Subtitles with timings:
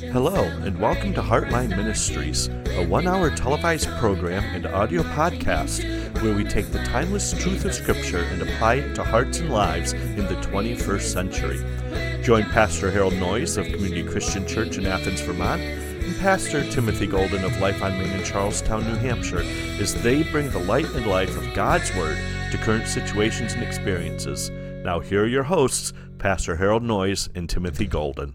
[0.00, 5.82] Hello, and welcome to Heartline Ministries, a one hour televised program and audio podcast
[6.20, 9.94] where we take the timeless truth of Scripture and apply it to hearts and lives
[9.94, 12.22] in the 21st century.
[12.22, 17.42] Join Pastor Harold Noyes of Community Christian Church in Athens, Vermont, and Pastor Timothy Golden
[17.42, 19.44] of Life on Main in Charlestown, New Hampshire,
[19.80, 22.18] as they bring the light and life of God's Word
[22.52, 24.50] to current situations and experiences.
[24.84, 28.34] Now, here are your hosts, Pastor Harold Noyes and Timothy Golden.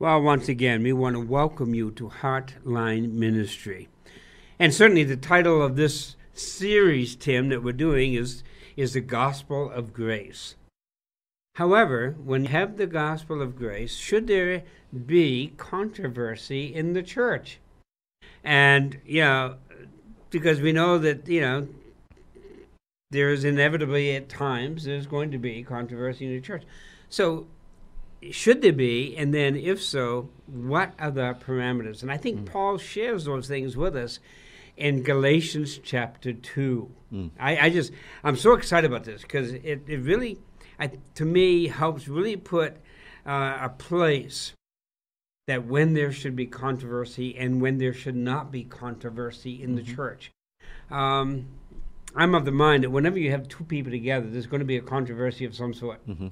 [0.00, 3.90] Well, once again, we want to welcome you to Heartline Ministry.
[4.58, 8.42] And certainly the title of this series, Tim, that we're doing is,
[8.78, 10.54] is The Gospel of Grace.
[11.56, 14.62] However, when you have the gospel of grace, should there
[15.04, 17.58] be controversy in the church?
[18.42, 19.56] And, you know,
[20.30, 21.68] because we know that, you know,
[23.10, 26.62] there's inevitably at times there's going to be controversy in the church.
[27.10, 27.48] So
[28.30, 29.16] should there be?
[29.16, 32.02] And then, if so, what are the parameters?
[32.02, 32.46] And I think mm.
[32.46, 34.18] Paul shares those things with us
[34.76, 36.90] in Galatians chapter 2.
[37.12, 37.30] Mm.
[37.38, 40.38] I, I, just, I'm so excited about this because it, it really,
[40.78, 42.76] I, to me, helps really put
[43.26, 44.52] uh, a place
[45.46, 49.84] that when there should be controversy and when there should not be controversy in mm-hmm.
[49.84, 50.30] the church.
[50.90, 51.46] Um,
[52.14, 54.76] I'm of the mind that whenever you have two people together, there's going to be
[54.76, 56.06] a controversy of some sort.
[56.06, 56.28] Mm-hmm.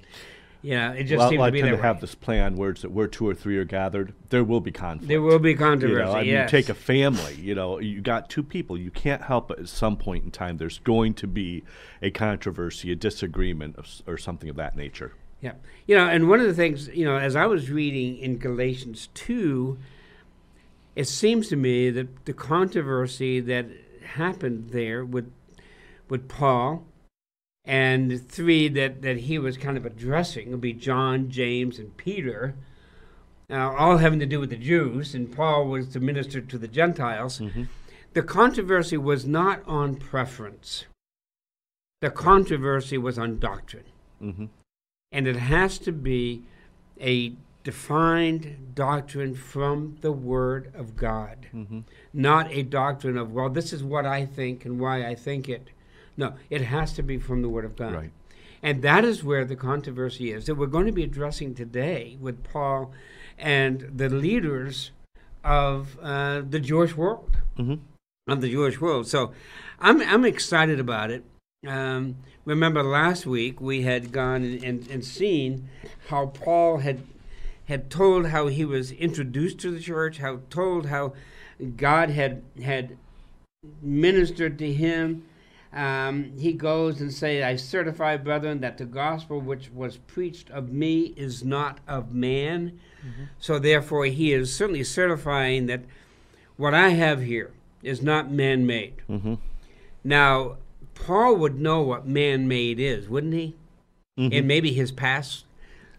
[0.60, 1.86] Yeah, it just well, seems I to be tend that to way.
[1.86, 5.08] have this plan words that where two or three are gathered, there will be conflict.
[5.08, 6.00] There will be controversy.
[6.00, 6.52] You know, I mean, yes.
[6.52, 7.34] you take a family.
[7.34, 8.76] You know, you got two people.
[8.76, 11.62] You can't help but at some point in time, there's going to be
[12.02, 15.14] a controversy, a disagreement, of, or something of that nature.
[15.40, 15.52] Yeah,
[15.86, 19.08] you know, and one of the things, you know, as I was reading in Galatians
[19.14, 19.78] two,
[20.96, 23.66] it seems to me that the controversy that
[24.02, 25.30] happened there with
[26.08, 26.84] with Paul
[27.68, 32.54] and three that, that he was kind of addressing would be John, James, and Peter,
[33.50, 36.66] uh, all having to do with the Jews, and Paul was to minister to the
[36.66, 37.40] Gentiles.
[37.40, 37.64] Mm-hmm.
[38.14, 40.86] The controversy was not on preference.
[42.00, 43.84] The controversy was on doctrine.
[44.22, 44.46] Mm-hmm.
[45.12, 46.44] And it has to be
[46.98, 47.34] a
[47.64, 51.80] defined doctrine from the Word of God, mm-hmm.
[52.14, 55.68] not a doctrine of, well, this is what I think and why I think it.
[56.18, 57.94] No, it has to be from the Word of God.
[57.94, 58.10] Right.
[58.62, 62.42] And that is where the controversy is that we're going to be addressing today with
[62.42, 62.92] Paul
[63.38, 64.90] and the leaders
[65.44, 67.36] of uh, the Jewish world.
[67.56, 67.76] Mm-hmm.
[68.30, 69.06] Of the Jewish world.
[69.06, 69.32] So
[69.78, 71.24] I'm, I'm excited about it.
[71.66, 75.68] Um, remember last week we had gone and, and, and seen
[76.08, 77.02] how Paul had
[77.66, 81.12] had told how he was introduced to the church, how told how
[81.76, 82.96] God had had
[83.82, 85.27] ministered to him,
[85.72, 90.72] um, he goes and say, I certify, brethren, that the gospel which was preached of
[90.72, 92.80] me is not of man.
[93.06, 93.24] Mm-hmm.
[93.38, 95.82] So therefore, he is certainly certifying that
[96.56, 97.52] what I have here
[97.82, 98.94] is not man made.
[99.08, 99.34] Mm-hmm.
[100.04, 100.56] Now,
[100.94, 103.54] Paul would know what man made is, wouldn't he?
[104.18, 104.32] Mm-hmm.
[104.32, 105.44] In maybe his past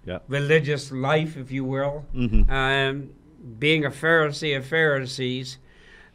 [0.05, 0.19] yeah.
[0.27, 2.05] religious life, if you will.
[2.13, 2.51] Mm-hmm.
[2.51, 3.11] Um,
[3.59, 5.57] being a Pharisee of Pharisees,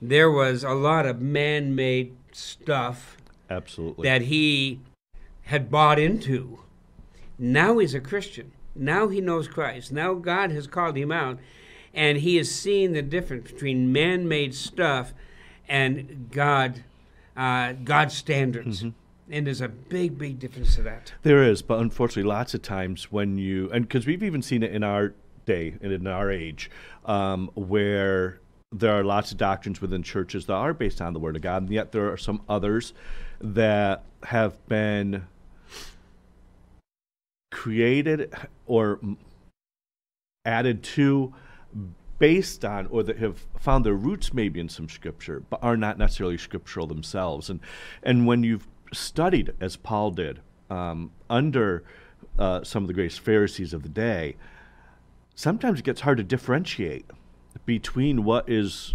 [0.02, 3.16] there was a lot of man made stuff
[3.54, 4.08] Absolutely.
[4.08, 4.80] That he
[5.42, 6.58] had bought into.
[7.38, 8.52] Now he's a Christian.
[8.74, 9.92] Now he knows Christ.
[9.92, 11.38] Now God has called him out,
[11.92, 15.14] and he is seeing the difference between man-made stuff
[15.68, 16.82] and God,
[17.36, 18.78] uh, God's standards.
[18.80, 18.90] Mm-hmm.
[19.30, 21.14] And there's a big, big difference to that.
[21.22, 24.72] There is, but unfortunately, lots of times when you and because we've even seen it
[24.72, 25.14] in our
[25.46, 26.70] day and in our age,
[27.06, 31.36] um, where there are lots of doctrines within churches that are based on the Word
[31.36, 32.92] of God, and yet there are some others
[33.40, 35.26] that have been
[37.50, 38.34] created
[38.66, 39.00] or
[40.44, 41.32] added to
[42.18, 45.98] based on or that have found their roots maybe in some scripture but are not
[45.98, 47.50] necessarily scriptural themselves.
[47.50, 47.60] And
[48.02, 50.40] and when you've studied as paul did
[50.70, 51.82] um, under
[52.38, 54.36] uh, some of the greatest pharisees of the day
[55.34, 57.06] sometimes it gets hard to differentiate
[57.66, 58.94] between what is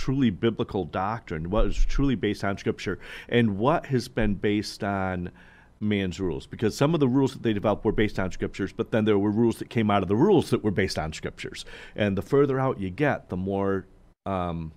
[0.00, 2.98] truly biblical doctrine, what is truly based on Scripture,
[3.28, 5.30] and what has been based on
[5.78, 6.46] man's rules.
[6.46, 9.18] Because some of the rules that they developed were based on Scriptures, but then there
[9.18, 11.66] were rules that came out of the rules that were based on Scriptures.
[11.94, 13.84] And the further out you get, the more
[14.24, 14.72] um,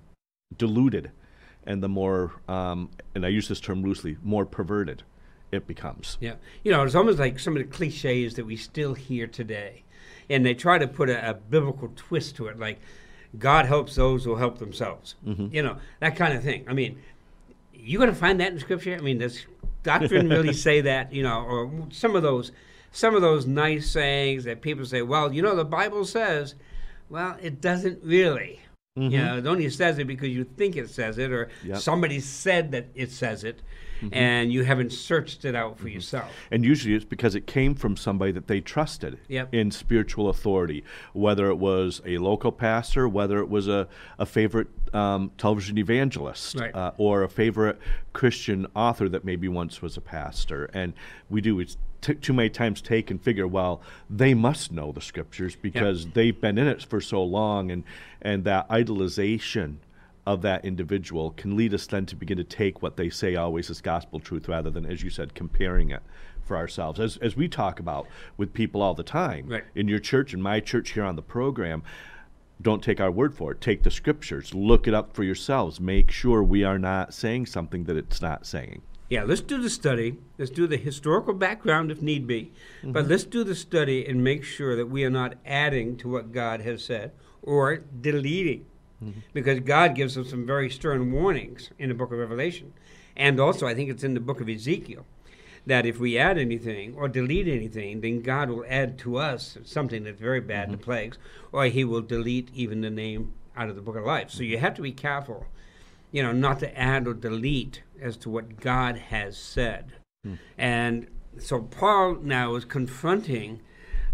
[0.58, 1.12] diluted
[1.66, 5.04] and the more, um, and I use this term loosely, more perverted
[5.54, 6.18] it becomes.
[6.20, 6.36] Yeah.
[6.66, 9.84] You know, it's almost like some of the cliches that we still hear today.
[10.30, 12.82] And they try to put a, a biblical twist to it, like,
[13.38, 15.16] God helps those who help themselves.
[15.26, 15.48] Mm-hmm.
[15.52, 16.66] You know, that kind of thing.
[16.68, 17.02] I mean,
[17.74, 18.96] you're going to find that in Scripture?
[18.96, 19.46] I mean, does
[19.82, 21.12] doctrine really say that?
[21.14, 22.52] You know, or some of those,
[22.92, 26.56] some of those nice sayings that people say, well, you know, the Bible says,
[27.10, 28.60] Well, it doesn't really.
[28.98, 29.12] Mhm.
[29.12, 31.78] You know, it only says it because you think it says it, or Yep.
[31.80, 33.64] somebody said that it says it,
[34.12, 36.32] and you haven't searched it out for yourself.
[36.52, 39.52] And usually it's because it came from somebody that they trusted Yep.
[39.52, 43.88] in spiritual authority, whether it was a local pastor, whether it was a,
[44.20, 46.76] a favorite um, television evangelist, Right.
[46.76, 47.80] uh, or a favorite
[48.14, 50.70] Christian author that maybe once was a pastor.
[50.72, 50.94] And
[51.32, 51.60] we do
[52.04, 56.40] t- too many times take and figure, well, they must know the scriptures because they've
[56.40, 57.84] been in it for so long, and
[58.22, 59.78] and that idolization
[60.26, 63.70] of that individual can lead us then to begin to take what they say always
[63.70, 66.02] as gospel truth rather than, as you said, comparing it
[66.46, 66.98] for ourselves.
[67.00, 68.08] As, as we talk about
[68.38, 69.64] with people all the time Right.
[69.76, 71.84] in your church, in my church here on the program,
[72.62, 73.60] don't take our word for it.
[73.60, 75.82] Take the scriptures, look it up for yourselves.
[75.82, 78.82] Make sure we are not saying something that it's not saying.
[79.10, 80.18] Yeah, let's do the study.
[80.38, 82.52] Let's do the historical background if need be.
[82.84, 83.12] But mm-hmm.
[83.12, 86.62] let's do the study and make sure that we are not adding to what God
[86.62, 87.12] has said
[87.42, 88.66] or deleting.
[89.04, 89.20] Mm-hmm.
[89.34, 92.74] Because God gives us some very stern warnings in the book of Revelation.
[93.16, 95.06] And also, I think it's in the book of Ezekiel
[95.66, 100.04] that if we add anything or delete anything, then God will add to us something
[100.04, 100.84] that's very bad, the mm-hmm.
[100.84, 101.18] plagues,
[101.52, 104.30] or he will delete even the name out of the book of life.
[104.30, 105.46] So you have to be careful
[106.14, 109.92] you know, not to add or delete as to what God has said.
[110.58, 111.08] And
[111.38, 113.60] so Paul now is confronting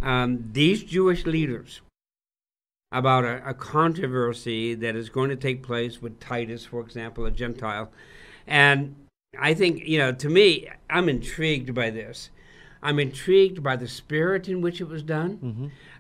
[0.02, 1.82] um, these Jewish leaders
[2.92, 7.32] about a, a controversy that is going to take place with Titus, for example, a
[7.32, 7.92] Gentile.
[8.48, 8.96] And
[9.38, 12.32] I think, you know, to me, I'm intrigued by this.
[12.82, 15.38] I'm intrigued by the spirit in which it was done.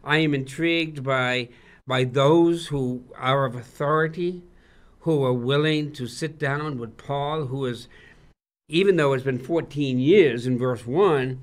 [0.03, 1.49] I am intrigued by
[1.85, 4.43] by those who are of authority,
[5.01, 7.87] who are willing to sit down with Paul, who is,
[8.67, 11.39] even though it's been 14 years in verse 1,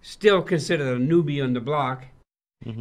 [0.00, 2.06] still considered a newbie on the block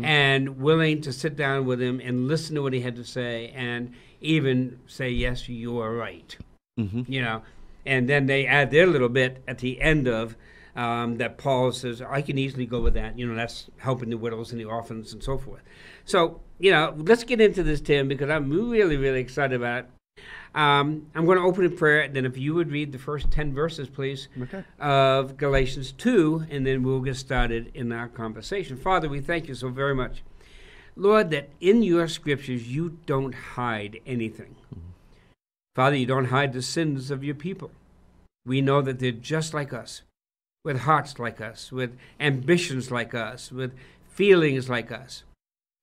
[0.03, 3.49] and willing to sit down with him and listen to what he had to say
[3.55, 6.35] and even say, Yes, you are right.
[6.79, 7.03] Mm-hmm.
[7.11, 7.41] You know,
[7.85, 10.35] and then they add their little bit at the end of
[10.75, 13.17] um, that Paul says, I can easily go with that.
[13.17, 15.61] You know, that's helping the widows and the orphans and so forth.
[16.05, 19.89] So, you know, let's get into this, Tim, because I'm really, really excited about it.
[20.55, 23.29] Um, I'm going to open in prayer, and then if you would read the first
[23.29, 24.63] 10 verses, please, Okay.
[24.79, 28.77] of Galatians 2, and then we'll get started in our conversation.
[28.77, 30.23] Father, we thank you so very much.
[30.95, 34.55] Lord, that in your scriptures you don't hide anything.
[35.75, 37.69] Father, you don't hide the sins of your people.
[38.47, 40.01] We know that they're just like us,
[40.65, 43.73] with hearts like us, with ambitions like us, with
[44.09, 45.23] feelings like us.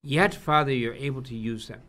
[0.02, 1.82] Yet, Father, you're able to use them.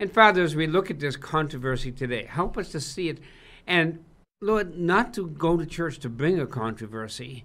[0.00, 3.18] And Father, as we look at this controversy today, help us to see it.
[3.66, 4.04] And
[4.40, 7.44] Lord, not to go to church to bring a controversy,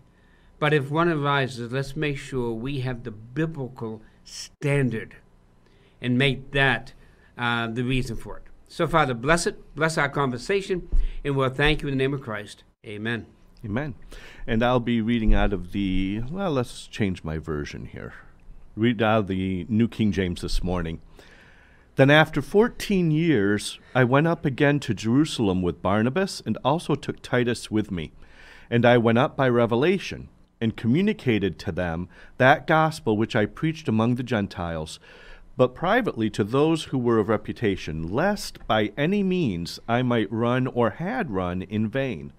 [0.60, 5.16] but if one arises, let's make sure we have the biblical standard
[6.00, 6.94] and make that
[7.40, 8.44] uh, the reason for it.
[8.68, 10.88] So, Father, bless it, bless our conversation,
[11.24, 12.64] and we'll thank you in the name of Christ.
[12.86, 13.26] Amen.
[13.66, 13.96] Amen.
[14.46, 18.14] And I'll be reading out of the, well, let's change my version here.
[18.76, 21.02] Read out of the New King James this morning.
[21.96, 27.22] Then after fourteen years, I went up again to Jerusalem with Barnabas, and also took
[27.22, 28.12] Titus with me.
[28.70, 30.30] And I went up by revelation,
[30.60, 35.00] and communicated to them that gospel which I preached among the Gentiles,
[35.56, 40.66] but privately to those who were of reputation, lest by any means I might run
[40.66, 42.34] or had run in vain.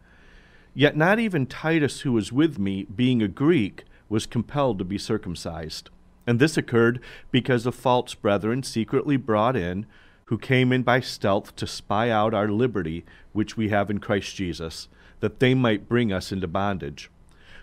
[0.74, 4.98] Yet not even Titus, who was with me, being a Greek, was compelled to be
[4.98, 5.90] circumcised.
[6.26, 7.00] And this occurred
[7.30, 9.86] because of false brethren secretly brought in,
[10.26, 14.34] who came in by stealth to spy out our liberty, which we have in Christ
[14.34, 14.88] Jesus,
[15.20, 17.10] that they might bring us into bondage.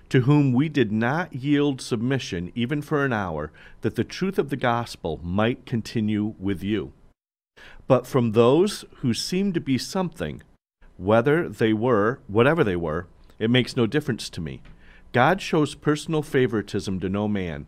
[0.10, 3.52] To whom we did not yield submission even for an hour,
[3.82, 6.94] that the truth of the gospel might continue with you.
[7.88, 10.44] But from those who seemed to be something,
[10.98, 13.08] whether they were, whatever they were,
[13.40, 14.62] it makes no difference to me.
[15.14, 17.68] God shows personal favoritism to no man.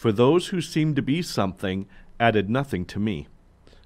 [0.00, 1.86] For those who seemed to be something
[2.18, 3.28] added nothing to me.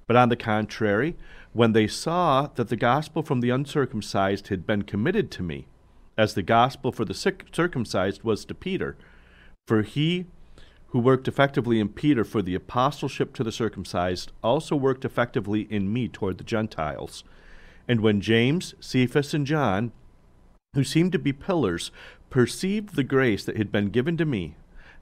[0.06, 1.16] But on the contrary,
[1.52, 5.66] when they saw that the gospel from the uncircumcised had been committed to me,
[6.16, 8.96] as the gospel for the circumcised was to Peter,
[9.66, 10.26] for he
[10.90, 15.92] who worked effectively in Peter for the apostleship to the circumcised also worked effectively in
[15.92, 17.24] me toward the Gentiles.
[17.88, 19.90] And when James, Cephas, and John,
[20.76, 21.90] who seemed to be pillars,
[22.30, 24.54] perceived the grace that had been given to me,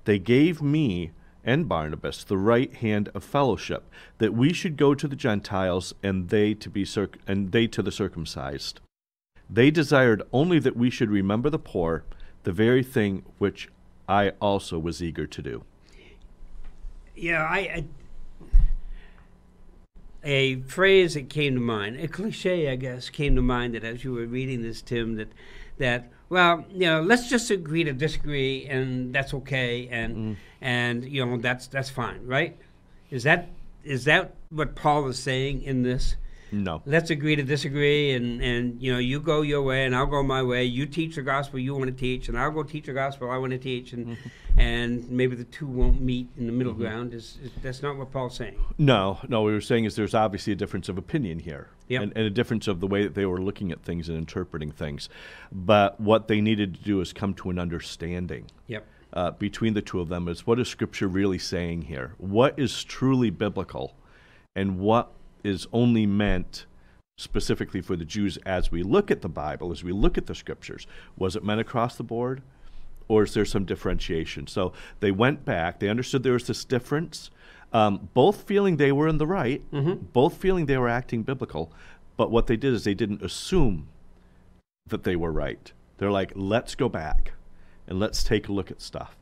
[0.04, 1.12] they gave me
[1.44, 6.28] and Barnabas the right hand of fellowship, that we should go to the Gentiles and
[6.28, 8.80] they to be circ- and they to the circumcised.
[9.50, 12.04] They desired only that we should remember the poor,
[12.44, 13.68] the very thing which
[14.08, 15.64] I also was eager to do.
[17.14, 17.84] Yeah, I, I
[20.24, 24.04] a phrase that came to mind, a cliche, I guess, came to mind that as
[24.04, 25.28] you were reading this, Tim, that
[25.78, 30.36] that well, you know, let's just agree to disagree, and that's okay, and mm.
[30.60, 32.56] and you know that's that's fine, right?
[33.10, 33.48] Is that
[33.84, 36.16] is that what Paul is saying in this?
[36.52, 36.82] No.
[36.84, 40.22] Let's agree to disagree, and, and you know, you go your way, and I'll go
[40.22, 40.64] my way.
[40.64, 43.38] You teach the gospel you want to teach, and I'll go teach the gospel I
[43.38, 44.60] want to teach, and mm-hmm.
[44.60, 46.82] and maybe the two won't meet in the middle mm-hmm.
[46.82, 47.14] ground.
[47.14, 48.58] Is, is, that's not what Paul's saying?
[48.76, 49.40] No, no.
[49.40, 52.02] What we were saying is there's obviously a difference of opinion here, yep.
[52.02, 54.72] and, and a difference of the way that they were looking at things and interpreting
[54.72, 55.08] things.
[55.50, 58.50] But what they needed to do is come to an understanding.
[58.66, 58.86] Yep.
[59.14, 62.14] Uh, between the two of them is what is Scripture really saying here?
[62.18, 63.96] What is truly biblical,
[64.54, 65.12] and what
[65.44, 66.66] is only meant
[67.16, 70.34] specifically for the Jews as we look at the Bible, as we look at the
[70.34, 70.86] scriptures.
[71.16, 72.42] Was it meant across the board?
[73.08, 74.46] Or is there some differentiation?
[74.46, 77.30] So they went back, they understood there was this difference,
[77.72, 80.04] um, both feeling they were in the right, mm-hmm.
[80.12, 81.72] both feeling they were acting biblical,
[82.16, 83.88] but what they did is they didn't assume
[84.86, 85.72] that they were right.
[85.98, 87.32] They're like, let's go back
[87.86, 89.16] and let's take a look at stuff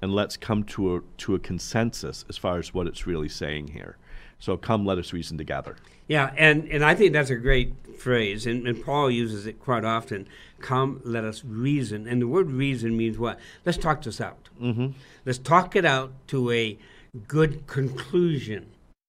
[0.00, 3.68] and let's come to a, to a consensus as far as what it's really saying
[3.68, 3.96] here.
[4.38, 5.76] So come, let us reason together.
[6.08, 9.84] Yeah, and, and I think that's a great phrase, and, and Paul uses it quite
[9.84, 10.28] often.
[10.60, 12.06] Come, let us reason.
[12.06, 13.38] And the word reason means what?
[13.64, 14.48] Let's talk this out.
[14.60, 14.88] Mm-hmm.
[15.24, 16.78] Let's talk it out to a
[17.26, 18.66] good conclusion.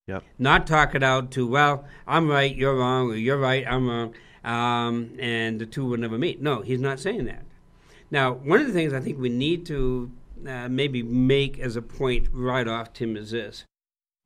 [0.07, 0.23] Yep.
[0.39, 4.13] Not talk it out to, well, I'm right, you're wrong, or you're right, I'm wrong,
[4.43, 6.41] um, and the two will never meet.
[6.41, 7.43] No, he's not saying that.
[8.09, 10.09] Now, one of the things I think we need to
[10.47, 13.65] uh, maybe make as a point right off, Tim, is this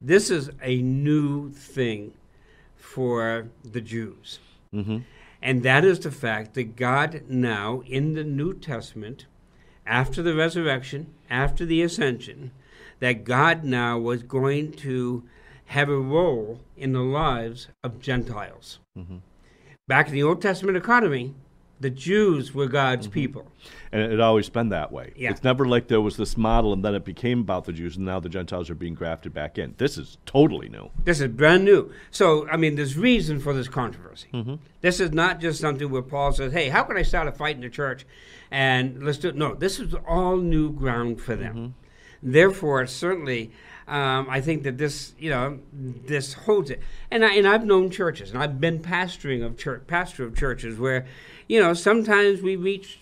[0.02, 2.14] this is a new thing
[2.76, 4.40] for the Jews.
[4.74, 5.00] Mm-hmm.
[5.42, 9.26] And that is the fact that God now, in the New Testament,
[9.86, 12.52] after the resurrection, after the ascension,
[13.00, 15.24] that God now was going to
[15.66, 18.80] have a role in the lives of Gentiles.
[18.98, 19.18] Mm-hmm.
[19.88, 21.34] Back in the Old Testament economy,
[21.82, 23.14] the Jews were God's mm-hmm.
[23.14, 23.52] people.
[23.92, 25.14] And it, it always been that way.
[25.16, 25.32] Yeah.
[25.32, 28.06] It's never like there was this model and then it became about the Jews and
[28.06, 29.76] now the Gentiles are being grafted back in.
[29.78, 30.90] This is totally new.
[31.04, 31.92] This is brand new.
[32.12, 34.30] So, I mean, there's reason for this controversy.
[34.34, 34.56] Mm-hmm.
[34.82, 37.56] This is not just something where Paul says, hey, how can I start a fight
[37.56, 38.06] in the church?
[38.52, 39.36] And let's do it.
[39.36, 41.56] No, this is all new ground for them.
[41.56, 42.32] Mm-hmm.
[42.32, 43.52] Therefore, certainly,
[43.88, 46.82] um, I think that this, you know, this holds it.
[47.10, 50.78] And I and I've known churches, and I've been pastoring of church, pastor of churches
[50.78, 51.06] where
[51.52, 53.00] you know, sometimes we reach,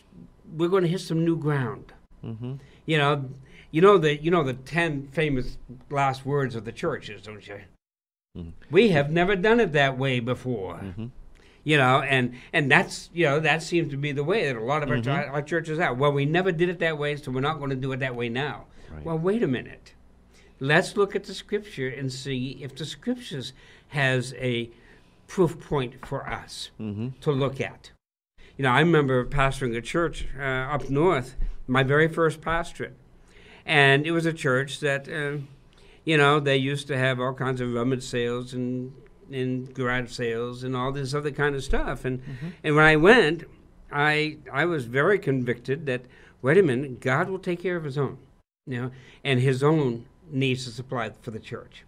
[0.57, 1.93] we're going to hit some new ground.
[2.25, 2.55] Mm-hmm.
[2.87, 3.29] You know,
[3.69, 5.59] you know the you know the ten famous
[5.91, 7.59] last words of the churches, don't you?
[8.35, 8.49] Mm-hmm.
[8.71, 10.77] We have never done it that way before.
[10.77, 11.05] Mm-hmm.
[11.63, 14.63] You know, and and that's you know that seems to be the way that a
[14.63, 15.31] lot of our, mm-hmm.
[15.31, 15.93] our churches are.
[15.93, 18.15] Well, we never did it that way, so we're not going to do it that
[18.15, 18.65] way now.
[18.91, 19.05] Right.
[19.05, 19.93] Well, wait a minute.
[20.59, 23.53] Let's look at the scripture and see if the scriptures
[23.89, 24.71] has a
[25.27, 27.09] proof point for us mm-hmm.
[27.21, 27.91] to look at
[28.59, 32.93] you know, I remember pastoring a church uh, up north, my very first pastorate,
[33.65, 35.37] and it was a church that, uh,
[36.03, 38.91] you know, they used to have all kinds of rummage sales and
[39.31, 42.03] and garage sales and all this other kind of stuff.
[42.03, 42.47] And mm-hmm.
[42.61, 43.45] and when I went,
[43.93, 46.01] I I was very convicted that
[46.41, 48.17] wait a minute, God will take care of His own,
[48.67, 48.91] you know,
[49.23, 51.85] and His own needs to supply for the church.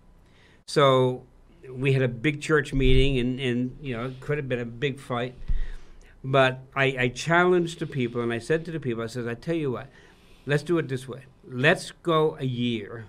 [0.67, 1.23] So
[1.69, 4.65] we had a big church meeting, and and you know, it could have been a
[4.65, 5.35] big fight.
[6.23, 9.33] But I, I challenged the people, and I said to the people, I said, I
[9.33, 9.89] tell you what,
[10.45, 11.23] let's do it this way.
[11.43, 13.05] Let's go a year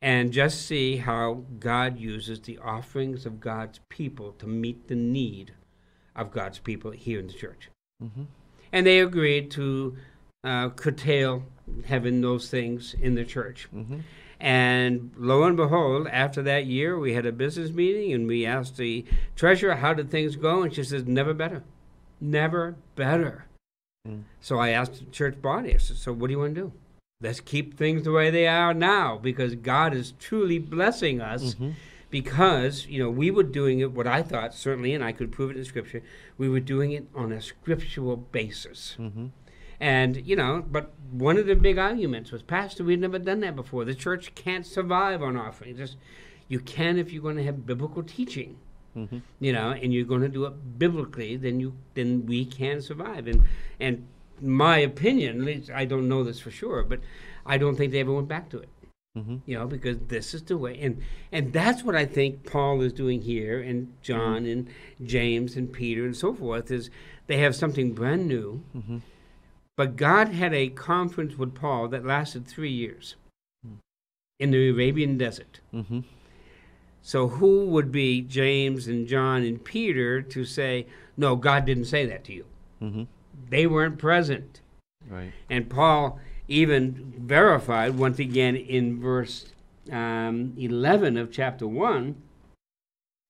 [0.00, 5.52] and just see how God uses the offerings of God's people to meet the need
[6.14, 7.70] of God's people here in the church.
[8.02, 8.24] Mm-hmm.
[8.72, 9.96] And they agreed to
[10.44, 11.44] uh, curtail
[11.86, 13.68] having those things in the church.
[13.74, 14.00] Mm-hmm.
[14.38, 18.76] And lo and behold, after that year, we had a business meeting and we asked
[18.76, 20.62] the treasurer, How did things go?
[20.62, 21.62] And she says, Never better.
[22.20, 23.46] Never better.
[24.06, 24.24] Mm.
[24.40, 26.72] So I asked the church body, I said, So what do you want to do?
[27.22, 31.54] Let's keep things the way they are now because God is truly blessing us.
[31.54, 31.70] Mm-hmm.
[32.08, 35.50] Because, you know, we were doing it, what I thought, certainly, and I could prove
[35.50, 36.02] it in Scripture,
[36.38, 38.96] we were doing it on a scriptural basis.
[38.98, 39.26] Mm-hmm.
[39.80, 43.56] And, you know, but one of the big arguments was, Pastor, we've never done that
[43.56, 43.84] before.
[43.84, 45.76] The church can't survive on offering.
[45.76, 45.96] Just,
[46.48, 48.58] you can if you're going to have biblical teaching.
[48.96, 49.18] Mm-hmm.
[49.40, 53.26] You know, and you're going to do it biblically, then you then we can survive.
[53.26, 53.42] And
[53.78, 54.06] and
[54.40, 57.00] my opinion, at least I don't know this for sure, but
[57.44, 58.70] I don't think they ever went back to it.
[59.16, 59.36] Mm-hmm.
[59.44, 61.02] You know, because this is the way, and
[61.32, 64.50] and that's what I think Paul is doing here, and John mm-hmm.
[64.50, 64.68] and
[65.04, 66.90] James and Peter and so forth is
[67.26, 68.98] they have something brand new mm-hmm.
[69.76, 73.16] But God had a conference with Paul that lasted three years
[73.64, 73.74] Hmm.
[74.38, 75.60] in the Arabian desert.
[75.72, 76.00] Mm-hmm.
[77.02, 82.04] So who would be James and John and Peter to say, no, God didn't say
[82.06, 82.44] that to you?
[82.82, 83.04] Mm-hmm.
[83.48, 84.60] They weren't present.
[85.08, 85.32] Right.
[85.48, 86.18] And Paul
[86.48, 89.46] even verified once again in verse
[89.92, 92.16] um, 11 of chapter 1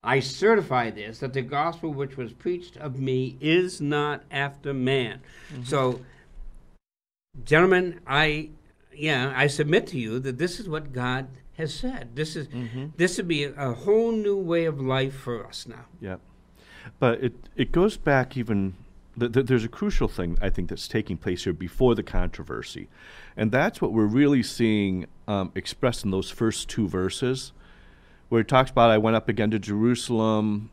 [0.03, 5.21] I certify this that the gospel which was preached of me is not after man.
[5.53, 5.65] Mm-hmm.
[5.65, 6.01] So,
[7.45, 8.51] gentlemen, I
[8.95, 12.11] yeah, I submit to you that this is what God has said.
[12.15, 12.87] This is mm-hmm.
[12.97, 15.87] this would be a, a, whole new way of life for us now.
[16.01, 16.17] Yeah,
[16.99, 18.75] but it it goes back even.
[19.19, 22.89] Th- th- there's a crucial thing I think that's taking place here before the controversy,
[23.35, 27.53] and that's what we're really seeing um, expressed in those first two verses,
[28.29, 30.69] where it talks about I went up again to Jerusalem,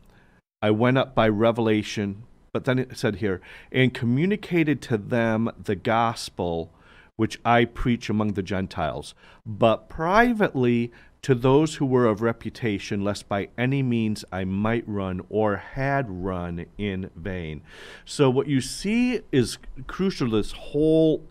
[0.60, 3.40] I went up by revelation, but then it said here
[3.72, 6.72] and communicated to them the gospel
[7.16, 10.92] which I preach among the Gentiles, but privately
[11.22, 16.06] to those who were of reputation, lest by any means I might run or had
[16.08, 17.62] run in vain.
[18.04, 21.24] So, what you see is crucial this whole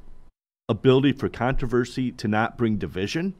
[0.68, 3.34] ability for controversy to not bring division,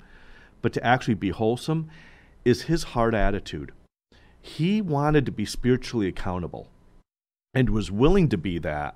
[0.62, 1.90] but to actually be wholesome,
[2.46, 3.72] is his heart attitude.
[4.42, 6.70] He wanted to be spiritually accountable
[7.54, 8.96] and was willing to be that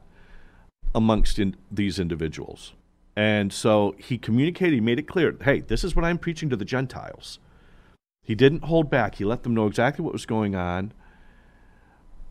[0.96, 2.74] amongst in these individuals.
[3.16, 6.56] And so he communicated, he made it clear hey, this is what I'm preaching to
[6.56, 7.40] the Gentiles.
[8.24, 10.94] He didn't hold back, he let them know exactly what was going on.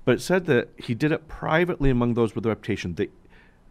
[0.05, 2.95] But it said that he did it privately among those with a reputation.
[2.95, 3.11] That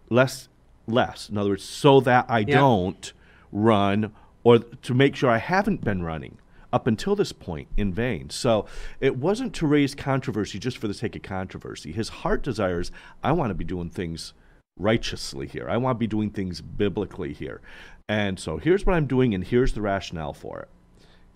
[0.09, 0.49] less,
[0.85, 1.29] less.
[1.29, 2.49] In other words, so that I yep.
[2.49, 3.13] don't
[3.51, 4.11] run
[4.43, 6.37] or to make sure I haven't been running
[6.71, 8.29] up until this point in vain.
[8.29, 8.65] So
[8.99, 11.91] it wasn't to raise controversy just for the sake of controversy.
[11.91, 12.91] His heart desires,
[13.23, 14.33] I want to be doing things
[14.77, 15.67] righteously here.
[15.69, 17.61] I want to be doing things biblically here.
[18.07, 20.69] And so here's what I'm doing, and here's the rationale for it.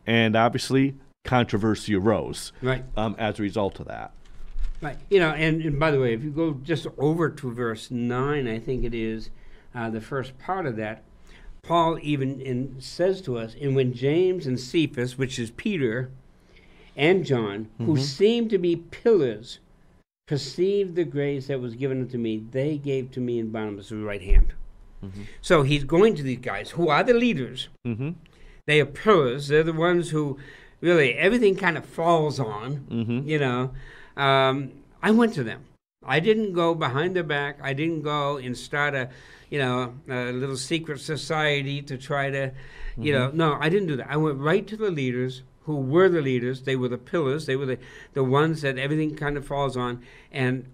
[0.05, 2.83] And obviously, controversy arose right.
[2.95, 4.11] um, as a result of that.
[4.81, 4.97] Right.
[5.09, 8.47] You know, and, and by the way, if you go just over to verse 9,
[8.47, 9.29] I think it is
[9.75, 11.03] uh, the first part of that,
[11.69, 16.09] Paul even in, says to us, and when James and Cephas, which is Peter
[16.97, 17.85] and John, mm-hmm.
[17.85, 19.59] who seem to be pillars,
[20.27, 23.97] perceived the grace that was given unto me, they gave to me in Barnabas' the
[23.97, 24.53] right hand.
[25.05, 25.21] Mm-hmm.
[25.41, 27.67] So he's going to these guys who are the leaders.
[27.85, 28.13] Mm-hmm.
[28.65, 29.49] They are pillars.
[29.49, 30.39] They're the ones who
[30.81, 32.77] really everything kind of falls on.
[32.89, 33.29] Mm-hmm.
[33.29, 33.71] You know,
[34.17, 34.71] um,
[35.03, 35.65] I went to them.
[36.05, 37.59] I didn't go behind their back.
[37.61, 39.09] I didn't go and start a,
[39.49, 42.51] you know, a little secret society to try to,
[42.97, 43.37] you know, mm-hmm.
[43.37, 44.09] no, I didn't do that.
[44.09, 46.63] I went right to the leaders who were the leaders.
[46.63, 47.45] They were the pillars.
[47.45, 47.79] They were the,
[48.13, 50.03] the ones that everything kind of falls on.
[50.31, 50.65] And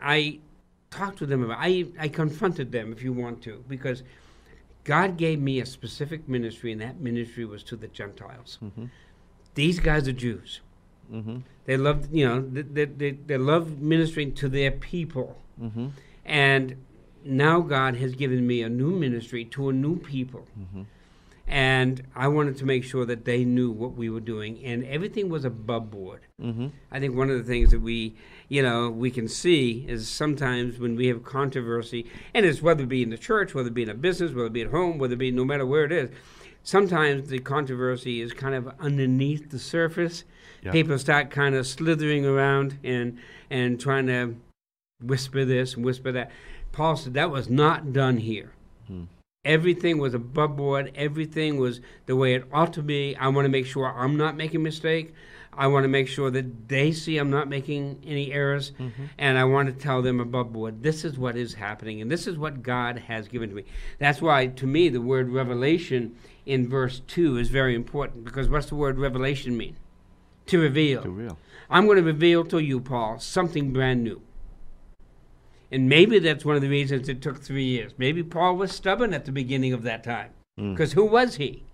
[0.00, 0.40] I
[0.90, 4.02] talked to them about I, I confronted them, if you want to, because
[4.84, 8.58] God gave me a specific ministry, and that ministry was to the Gentiles.
[8.62, 8.86] Mm-hmm.
[9.54, 10.60] These guys are Jews.
[11.10, 11.38] Mm-hmm.
[11.64, 15.38] They love, you know, they, they, they love ministering to their people.
[15.60, 15.88] Mm-hmm.
[16.24, 16.76] And
[17.24, 20.46] now God has given me a new ministry to a new people.
[20.58, 20.82] Mm-hmm
[21.52, 25.28] and I wanted to make sure that they knew what we were doing, and everything
[25.28, 26.22] was above board.
[26.40, 26.68] Mm-hmm.
[26.90, 28.14] I think one of the things that we,
[28.48, 32.88] you know, we can see is sometimes when we have controversy, and it's whether it
[32.88, 34.98] be in the church, whether it be in a business, whether it be at home,
[34.98, 36.10] whether it be no matter where it is,
[36.62, 40.24] sometimes the controversy is kind of underneath the surface.
[40.62, 40.72] Yep.
[40.72, 43.18] People start kind of slithering around and
[43.50, 44.36] and trying to
[45.02, 46.30] whisper this and whisper that.
[46.70, 48.52] Paul said that was not done here.
[48.86, 49.04] Hmm.
[49.44, 50.92] Everything was above board.
[50.94, 53.16] Everything was the way it ought to be.
[53.16, 55.14] I want to make sure I'm not making a mistake.
[55.54, 58.70] I want to make sure that they see I'm not making any errors.
[58.78, 59.04] Mm-hmm.
[59.18, 62.00] And I want to tell them above board, this is what is happening.
[62.00, 63.64] And this is what God has given to me.
[63.98, 66.14] That's why, to me, the word revelation
[66.46, 68.24] in verse 2 is very important.
[68.24, 69.76] Because what's the word revelation mean?
[70.46, 71.02] To reveal.
[71.02, 71.38] To reveal.
[71.70, 74.20] I'm going to reveal to you, Paul, something brand new.
[75.70, 77.92] And maybe that's one of the reasons it took three years.
[77.96, 80.30] Maybe Paul was stubborn at the beginning of that time.
[80.56, 80.94] Because mm.
[80.94, 81.64] who was he?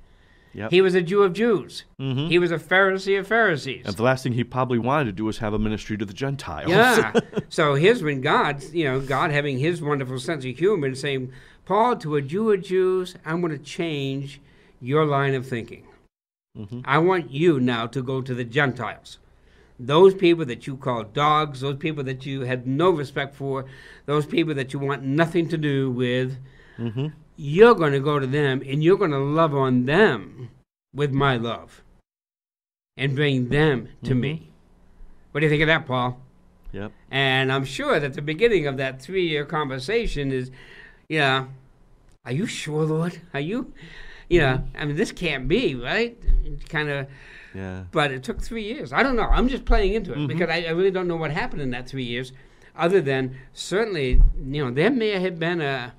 [0.55, 0.71] Yep.
[0.71, 1.85] He was a Jew of Jews.
[2.01, 2.29] Mm-hmm.
[2.29, 3.83] He was a Pharisee of Pharisees.
[3.85, 6.13] And the last thing he probably wanted to do was have a ministry to the
[6.13, 6.71] Gentiles.
[6.71, 7.13] Yeah.
[7.49, 11.33] so here's when God, you know, God having his wonderful sense of humor and saying,
[11.65, 14.41] Paul, to a Jew of Jews, I'm going to change
[14.81, 15.88] your line of thinking.
[16.57, 16.81] Mm-hmm.
[16.85, 19.19] I want you now to go to the Gentiles
[19.79, 23.67] those people that you call dogs, those people that you had no respect for,
[24.07, 26.37] those people that you want nothing to do with,
[26.77, 27.09] mm-hmm.
[27.37, 30.51] you're going to go to them and you're going to love on them
[30.93, 31.83] with my love
[32.97, 34.21] and bring them to mm-hmm.
[34.21, 34.51] me.
[35.31, 36.21] What do you think of that, Paul?
[36.73, 36.93] Yep.
[37.11, 40.51] And I'm sure that the beginning of that three year conversation is,
[41.09, 41.47] yeah,
[42.25, 43.21] are you sure, Lord?
[43.33, 43.73] Are you?
[44.29, 46.19] You know, I mean, this can't be right.
[46.69, 47.07] Kind of.
[47.55, 47.85] Yeah.
[47.91, 48.93] But it took three years.
[48.93, 49.23] I don't know.
[49.23, 51.89] I'm just playing into it because I, I really don't know what happened in that
[51.89, 52.33] three years,
[52.77, 55.95] other than certainly, you know, there may have been a,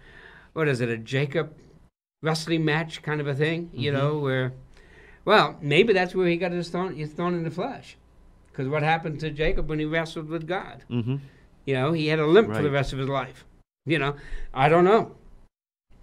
[0.54, 1.54] what is it, a Jacob
[2.22, 4.54] wrestling match kind of a thing, you know, where,
[5.26, 7.98] well, maybe that's where he got his thorn, his thorn in the flesh.
[8.52, 10.84] Because what happened to Jacob when he wrestled with God?
[10.90, 11.16] Mm-hmm.
[11.66, 13.46] You know, he had a limp for the rest of his life.
[13.86, 14.16] You know,
[14.54, 15.16] I don't know.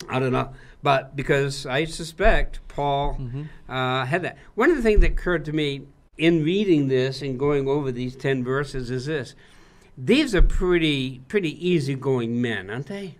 [0.08, 0.52] I don't know.
[0.86, 3.20] But because I suspect Paul
[3.68, 4.38] uh, had that.
[4.54, 5.82] One of the things that occurred to me
[6.16, 9.34] in reading this and going over these 10 verses is this.
[9.98, 13.16] These are pretty pretty easygoing men, aren't they?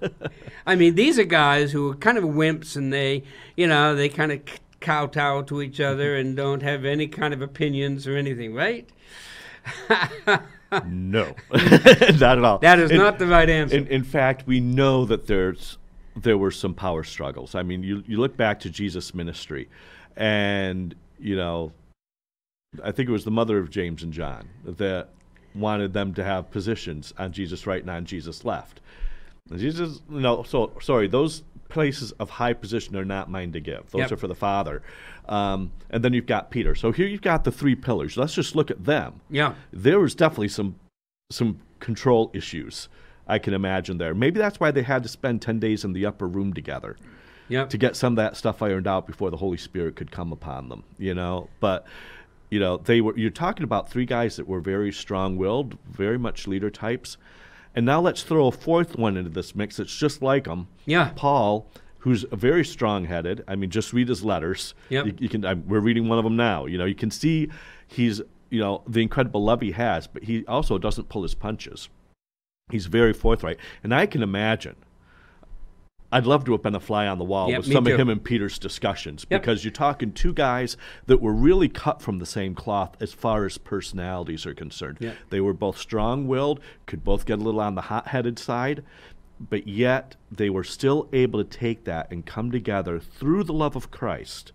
[0.66, 3.24] I mean, these are guys who are kind of wimps and they,
[3.58, 4.40] you know, they kind of
[4.80, 8.88] kowtow to each other and don't have any kind of opinions or anything, right?
[10.86, 12.58] No, not at all.
[12.60, 13.76] That is In- not the right answer.
[13.76, 15.76] In, in fact, we know that there's
[16.16, 17.54] there were some power struggles.
[17.54, 19.68] I mean, you you look back to Jesus' ministry,
[20.16, 21.72] and you know,
[22.82, 25.08] I think it was the mother of James and John that
[25.54, 28.80] wanted them to have positions on Jesus' right and on Jesus' left.
[29.50, 33.90] And Jesus, no, so sorry, those places of high position are not mine to give.
[33.90, 34.12] Those Yep.
[34.12, 34.82] are for the Father.
[35.28, 36.74] Um, and then you've got Peter.
[36.74, 38.16] So here you've got the three pillars.
[38.16, 39.54] Let's just look at them yeah.
[39.72, 40.76] there was definitely some
[41.30, 42.88] some control issues
[43.32, 44.14] I can imagine there.
[44.14, 46.96] Maybe that's why they had to spend 10 days in the upper room together
[47.48, 47.70] Yep.
[47.70, 50.68] to get some of that stuff ironed out before the Holy Spirit could come upon
[50.68, 51.48] them, you know.
[51.60, 51.86] But
[52.50, 56.46] you know, they were you're talking about three guys that were very strong-willed, very much
[56.46, 57.16] leader types.
[57.74, 60.68] And now let's throw a fourth one into this mix that's just like them.
[60.84, 61.12] Yeah.
[61.16, 61.66] Paul,
[62.00, 63.44] who's very strong-headed.
[63.48, 64.74] I mean, just read his letters.
[64.90, 65.06] Yep.
[65.06, 65.44] You, you can.
[65.46, 66.66] i we're reading one of them now.
[66.66, 67.48] You know, you can see
[67.86, 71.88] he's you know the incredible love he has, but he also doesn't pull his punches.
[72.72, 74.76] He's very forthright, and I can imagine.
[76.10, 77.92] I'd love to have been a fly on the wall Yep, with some too.
[77.92, 79.40] of him and Peter's discussions Yep.
[79.42, 83.44] because you're talking two guys that were really cut from the same cloth as far
[83.46, 84.98] as personalities are concerned.
[85.00, 85.16] Yep.
[85.30, 88.82] They were both strong willed, could both get a little on the hot headed side,
[89.38, 93.76] but yet they were still able to take that and come together through the love
[93.76, 94.52] of Christ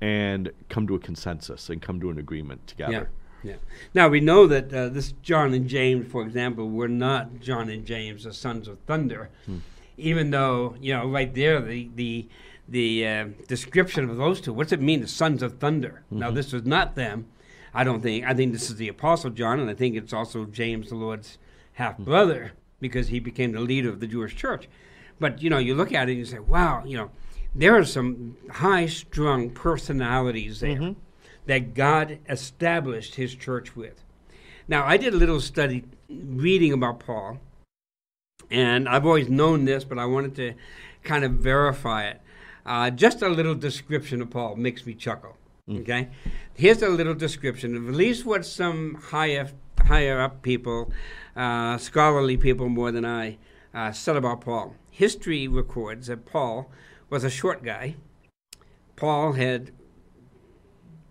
[0.00, 3.10] and come to a consensus and come to an agreement together.
[3.46, 3.54] Yeah.
[3.94, 7.86] Now we know that uh, this John and James, for example, were not John and
[7.86, 9.30] James, the sons of thunder,
[9.96, 12.26] even though you know right there the the
[12.68, 14.52] the uh, description of those two.
[14.52, 16.02] What's it mean, the sons of thunder?
[16.10, 17.26] Now this was not them.
[17.72, 18.24] I don't think.
[18.24, 21.38] I think this is the apostle John, and I think it's also James, the Lord's
[21.74, 24.68] half brother, because he became the leader of the Jewish church.
[25.20, 27.10] But you know, you look at it and you say, wow, you know,
[27.54, 30.96] there are some high-strung personalities there
[31.46, 34.02] that God established his church with.
[34.68, 37.38] Now, I did a little study reading about Paul,
[38.50, 40.54] and I've always known this, but I wanted to
[41.04, 42.20] kind of verify it.
[42.64, 45.36] Uh, just a little description of Paul makes me chuckle.
[45.68, 46.08] Okay,
[46.54, 49.48] here's a little description of at least what some higher
[49.86, 50.92] higher up people,
[51.34, 53.38] uh, scholarly people more than I,
[53.74, 54.74] uh, said about Paul.
[54.90, 56.70] History records that Paul
[57.10, 57.96] was a short guy.
[58.96, 59.72] Paul had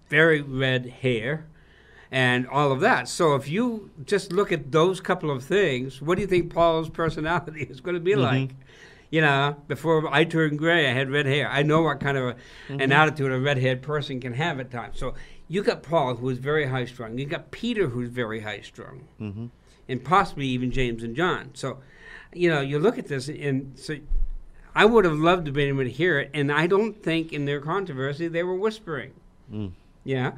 [0.10, 1.46] very red hair
[2.12, 3.08] and all of that.
[3.08, 6.90] So if you just look at those couple of things, what do you think Paul's
[7.02, 8.52] personality is going to be like?
[9.12, 11.50] You know, before I turned gray, I had red hair.
[11.50, 12.36] I know what kind of
[12.70, 14.98] a, an attitude a red-haired person can have at times.
[15.00, 15.14] So
[15.48, 17.18] you got Paul, who is very high-strung.
[17.18, 19.46] You got Peter, who's very high-strung, Mm-hmm.
[19.88, 21.52] and possibly even James and John.
[21.54, 21.78] So,
[22.34, 23.96] you know, you look at this, and so
[24.74, 26.32] I would have loved to be able to hear it.
[26.34, 29.14] And I don't think in their controversy they were whispering.
[29.54, 29.72] Mm.
[30.06, 30.32] Yeah.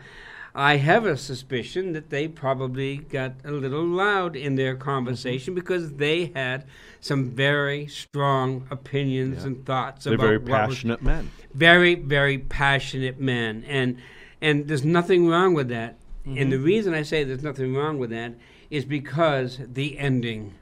[0.56, 5.94] I have a suspicion that they probably got a little loud in their conversation because
[5.94, 6.66] they had
[7.00, 9.48] some very strong opinions Yeah.
[9.48, 11.30] and thoughts They're about very was- passionate men.
[11.54, 13.98] very very passionate men and
[14.42, 18.10] and there's nothing wrong with that and the reason i say there's nothing wrong with
[18.10, 18.34] that
[18.70, 20.54] is because the ending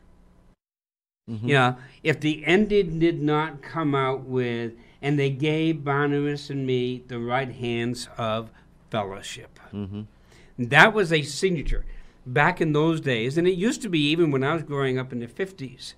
[1.29, 1.47] Mm-hmm.
[1.47, 6.67] you know if the ending did not come out with and they gave barnabas and
[6.67, 8.51] me the right hands of
[8.95, 10.03] fellowship Mm-hmm.
[10.57, 11.83] that was a signature
[12.25, 15.11] back in those days, and it used to be even when I was growing up
[15.13, 15.93] in the 50s.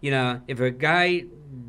[0.00, 1.24] You know, if a guy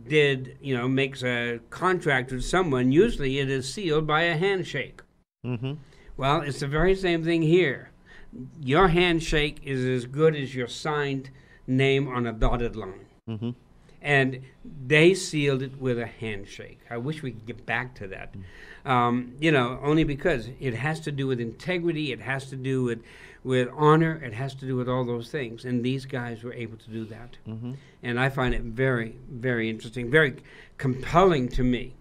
[0.08, 5.02] did, you know, makes a contract with someone, usually it is sealed by a handshake.
[5.46, 5.74] Mm-hmm.
[6.18, 7.92] Well, it's the very same thing here.
[8.62, 11.30] Your handshake is as good as your signed
[11.68, 13.08] name on a dotted line.
[13.30, 13.50] Mm-hmm.
[14.02, 14.42] And
[14.88, 16.80] they sealed it with a handshake.
[16.90, 18.34] I wish we could get back to that.
[18.86, 22.84] Um, you know, only because it has to do with integrity, it has to do
[22.84, 23.04] with,
[23.44, 25.66] with honor, it has to do with all those things.
[25.66, 27.38] And these guys were able to do that.
[27.48, 27.74] Mm-hmm.
[28.04, 30.38] And I find it very, very interesting, very
[30.78, 31.94] compelling to me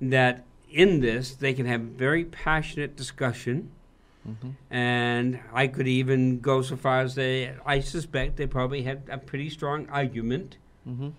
[0.00, 3.70] that in this they can have very passionate discussion.
[4.28, 4.50] Mm-hmm.
[4.74, 9.18] And I could even go so far as they, I suspect they probably had a
[9.18, 10.56] pretty strong argument.
[10.88, 11.10] Mm-hmm.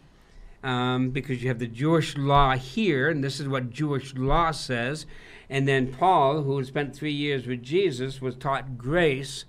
[0.63, 5.07] Um, because you have the Jewish law here, and this is what Jewish law says.
[5.49, 9.45] And then Paul, who had spent three years with Jesus, was taught grace.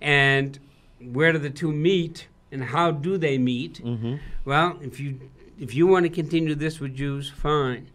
[0.00, 0.58] And
[1.00, 3.82] where do the two meet, and how do they meet?
[3.84, 4.16] Mm-hmm.
[4.44, 5.20] Well, if you
[5.58, 7.88] if you want to continue this with Jews, fine.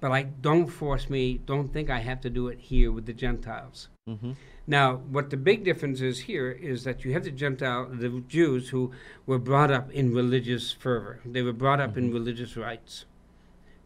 [0.00, 1.38] But I don't force me.
[1.46, 3.88] Don't think I have to do it here with the Gentiles.
[4.06, 4.32] Mm-hmm.
[4.66, 8.70] Now, what the big difference is here is that you have the Gentile, the Jews
[8.70, 8.92] who
[9.26, 11.20] were brought up in religious fervor.
[11.24, 12.06] They were brought up mm-hmm.
[12.06, 13.04] in religious rites,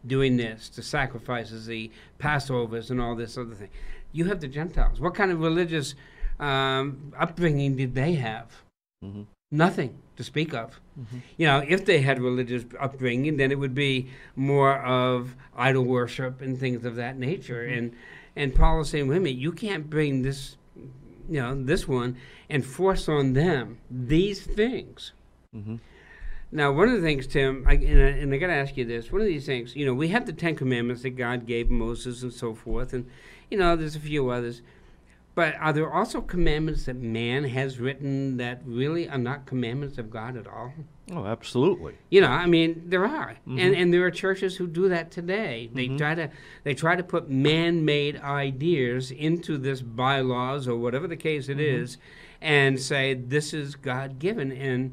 [0.07, 3.69] doing this, the sacrifices, the Passovers, and all this other thing.
[4.13, 4.99] You have the Gentiles.
[4.99, 5.95] What kind of religious
[6.39, 8.63] um, upbringing did they have?
[9.03, 9.23] Mm-hmm.
[9.51, 10.79] Nothing to speak of.
[10.99, 11.17] Mm-hmm.
[11.37, 16.41] You know, if they had religious upbringing, then it would be more of idol worship
[16.41, 17.65] and things of that nature.
[17.65, 17.77] Mm-hmm.
[17.77, 17.95] And
[18.35, 20.55] and Paul is saying, wait a minute, you can't bring this,
[21.29, 22.17] you know, this one
[22.49, 25.13] and force on them these things.
[25.55, 25.75] Mm-hmm.
[26.51, 28.85] Now, one of the things, Tim, I, and, I, and I got to ask you
[28.85, 31.69] this: one of these things, you know, we have the Ten Commandments that God gave
[31.69, 33.05] Moses and so forth, and
[33.51, 34.61] you know, there's a few others.
[35.39, 40.11] But are there also commandments that man has written that really are not commandments of
[40.11, 40.73] God at all?
[41.13, 41.95] Oh, absolutely.
[42.09, 43.57] You know, I mean, there are, mm-hmm.
[43.57, 45.69] and and there are churches who do that today.
[45.73, 45.95] They mm-hmm.
[45.95, 46.29] try to
[46.65, 51.83] they try to put man-made ideas into this bylaws or whatever the case it mm-hmm.
[51.83, 51.97] is,
[52.41, 54.91] and say this is God-given, and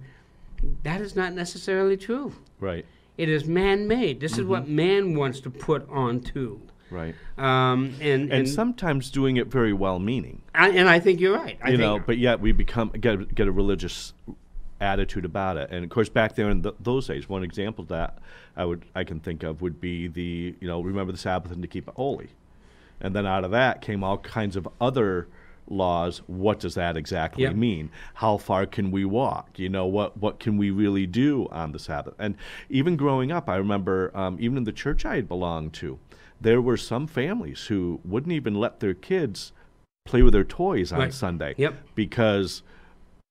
[0.85, 2.35] that is not necessarily true.
[2.61, 2.87] Right.
[3.19, 4.21] It is man-made.
[4.21, 4.77] This is what mm-hmm.
[4.77, 6.61] man wants to put onto.
[6.91, 7.15] Right.
[7.37, 10.43] Um, and, and, and sometimes doing it very well meaning.
[10.55, 11.59] and I think you're right.
[11.63, 14.13] I you know, but yet we become get get a religious
[14.81, 15.71] attitude about it.
[15.71, 18.19] And of course, back there in th- those days, one example that
[18.57, 21.63] I would I can think of would be the you know remember the Sabbath and
[21.63, 22.29] to keep it holy,
[23.01, 25.29] and then out of that came all kinds of other
[25.69, 27.55] laws what does that exactly yep.
[27.55, 31.73] mean how far can we walk you know what what can we really do on
[31.73, 32.37] the sabbath and
[32.71, 35.99] even growing up i remember um, even in the church i had belonged to
[36.41, 39.53] there were some families who wouldn't even let their kids
[40.05, 41.15] play with their toys on right.
[41.15, 41.75] Sunday yep.
[41.95, 42.63] because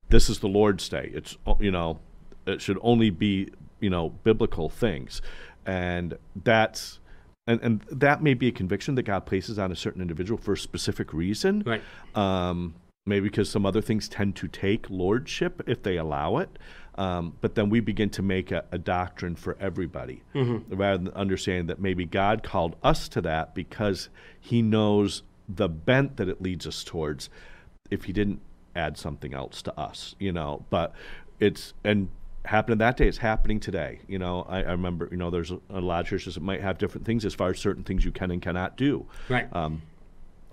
[0.09, 1.11] this is the Lord's Day.
[1.13, 1.99] It's you know
[2.45, 5.21] it should only be you know biblical things,
[5.65, 6.99] and that's
[7.47, 10.53] and and that may be a conviction that God places on a certain individual for
[10.53, 11.63] a specific reason.
[11.65, 11.81] Right.
[12.15, 16.57] Um, maybe because some other things tend to take lordship if they allow it.
[16.97, 20.73] Um, but then we begin to make a, a doctrine for everybody mm-hmm.
[20.75, 26.17] rather than understanding that maybe God called us to that because He knows the bent
[26.17, 27.29] that it leads us towards
[27.91, 28.39] if He didn't
[28.75, 30.65] add something else to us, you know.
[30.69, 30.93] But
[31.39, 32.09] it's, and
[32.45, 33.99] happened that day, it's happening today.
[34.07, 36.61] You know, I, I remember, you know, there's a, a, lot of churches that might
[36.61, 39.05] have different things as far as certain things you can and cannot do.
[39.27, 39.53] Right.
[39.53, 39.81] Um,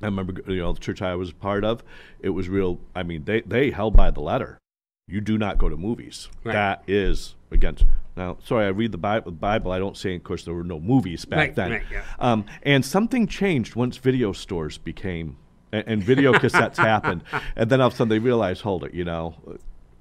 [0.02, 1.84] I remember, you know, the church I was a part of,
[2.20, 4.58] it was real, I mean, they, they held by the letter
[5.06, 6.28] you do not go to movies.
[6.44, 6.52] Right.
[6.52, 7.84] That is against.
[8.16, 9.72] Now, sorry, I read the Bible.
[9.72, 11.70] I don't say, of course, there were no movies back right, then.
[11.72, 12.04] Right, yeah.
[12.18, 15.36] um, and something changed once video stores became,
[15.72, 17.22] and, and video cassettes happened.
[17.56, 19.34] And then all of a sudden they realized, hold it, you know,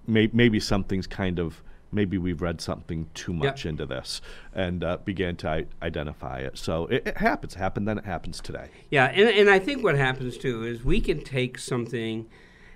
[0.07, 3.71] may, maybe something's kind of, maybe we've read something too much yep.
[3.71, 4.21] into this
[4.53, 6.57] and uh, began to I- identify it.
[6.57, 7.53] So it, it happens.
[7.53, 8.69] Happened then, it happens today.
[8.89, 12.27] Yeah, and, and I think what happens too is we can take something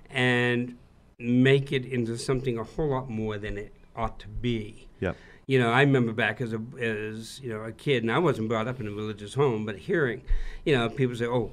[0.09, 0.77] and
[1.17, 4.87] make it into something a whole lot more than it ought to be.
[4.99, 5.15] Yep.
[5.47, 8.49] You know, I remember back as a as you know a kid, and I wasn't
[8.49, 10.23] brought up in a religious home, but hearing,
[10.65, 11.51] you know, people say, "Oh,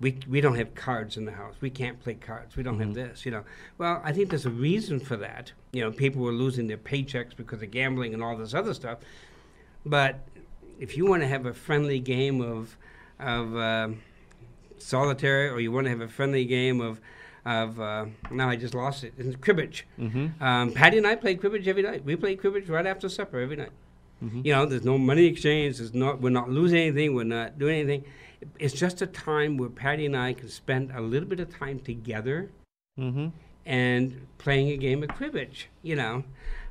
[0.00, 1.54] we we don't have cards in the house.
[1.60, 2.56] We can't play cards.
[2.56, 2.94] We don't mm-hmm.
[2.94, 3.44] have this." You know,
[3.78, 5.52] well, I think there's a reason for that.
[5.72, 8.98] You know, people were losing their paychecks because of gambling and all this other stuff.
[9.86, 10.26] But
[10.80, 12.76] if you want to have a friendly game of
[13.20, 13.88] of uh,
[14.78, 17.00] solitaire, or you want to have a friendly game of
[17.48, 19.14] of uh, now I just lost it.
[19.16, 19.86] It's cribbage.
[19.98, 20.42] Mm-hmm.
[20.42, 22.04] Um, Patty and I played cribbage every night.
[22.04, 23.72] We played cribbage right after supper every night.
[24.22, 24.42] Mm-hmm.
[24.44, 25.78] You know, there's no money exchange.
[25.78, 26.20] There's not.
[26.20, 27.14] We're not losing anything.
[27.14, 28.04] We're not doing anything.
[28.58, 31.80] It's just a time where Patty and I can spend a little bit of time
[31.80, 32.50] together
[32.98, 33.28] mm-hmm.
[33.64, 35.68] and playing a game of cribbage.
[35.82, 36.24] You know.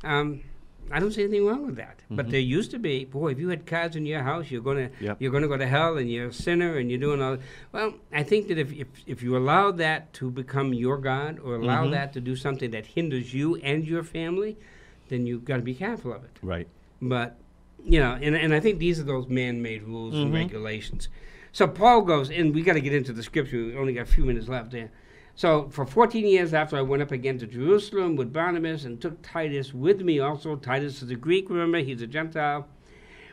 [0.04, 0.42] Um,
[0.92, 1.98] I don't see anything wrong with that.
[1.98, 2.16] Mm-hmm.
[2.16, 4.90] But there used to be, boy, if you had cards in your house, you're gonna
[5.00, 5.22] yep.
[5.22, 7.38] you're gonna go to hell, and you're a sinner, and you're doing all.
[7.72, 11.56] Well, I think that if if, if you allow that to become your god, or
[11.56, 11.92] allow mm-hmm.
[11.92, 14.58] that to do something that hinders you and your family,
[15.10, 16.38] then you've got to be careful of it.
[16.42, 16.68] Right.
[17.02, 17.38] But
[17.84, 20.24] you know, and and I think these are those man-made rules mm-hmm.
[20.24, 21.10] and regulations.
[21.52, 23.58] So Paul goes, and we got to get into the scripture.
[23.58, 24.92] We only got a few minutes left there.
[25.38, 29.22] So for 14 years after I went up again to Jerusalem with Barnabas and took
[29.22, 30.56] Titus with me also.
[30.56, 32.68] Titus is a Greek, remember, he's a Gentile.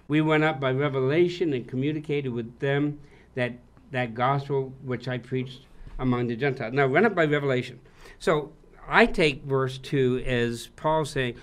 [0.06, 3.00] We went up by revelation and communicated with them
[3.34, 3.54] that
[3.90, 5.62] that gospel which I preached
[5.98, 6.74] among the Gentiles.
[6.74, 7.80] Now, went up by revelation.
[8.18, 8.52] So
[8.86, 11.36] I take verse 2 as Paul saying,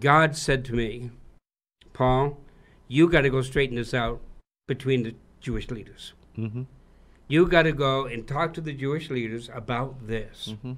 [0.00, 1.10] God said to me,
[1.92, 2.38] Paul,
[2.88, 4.20] you got to go straighten this out
[4.66, 6.14] between the Jewish leaders.
[6.36, 6.62] Mm-hmm.
[7.30, 10.48] You got to go and talk to the Jewish leaders about this.
[10.50, 10.72] Mm-hmm.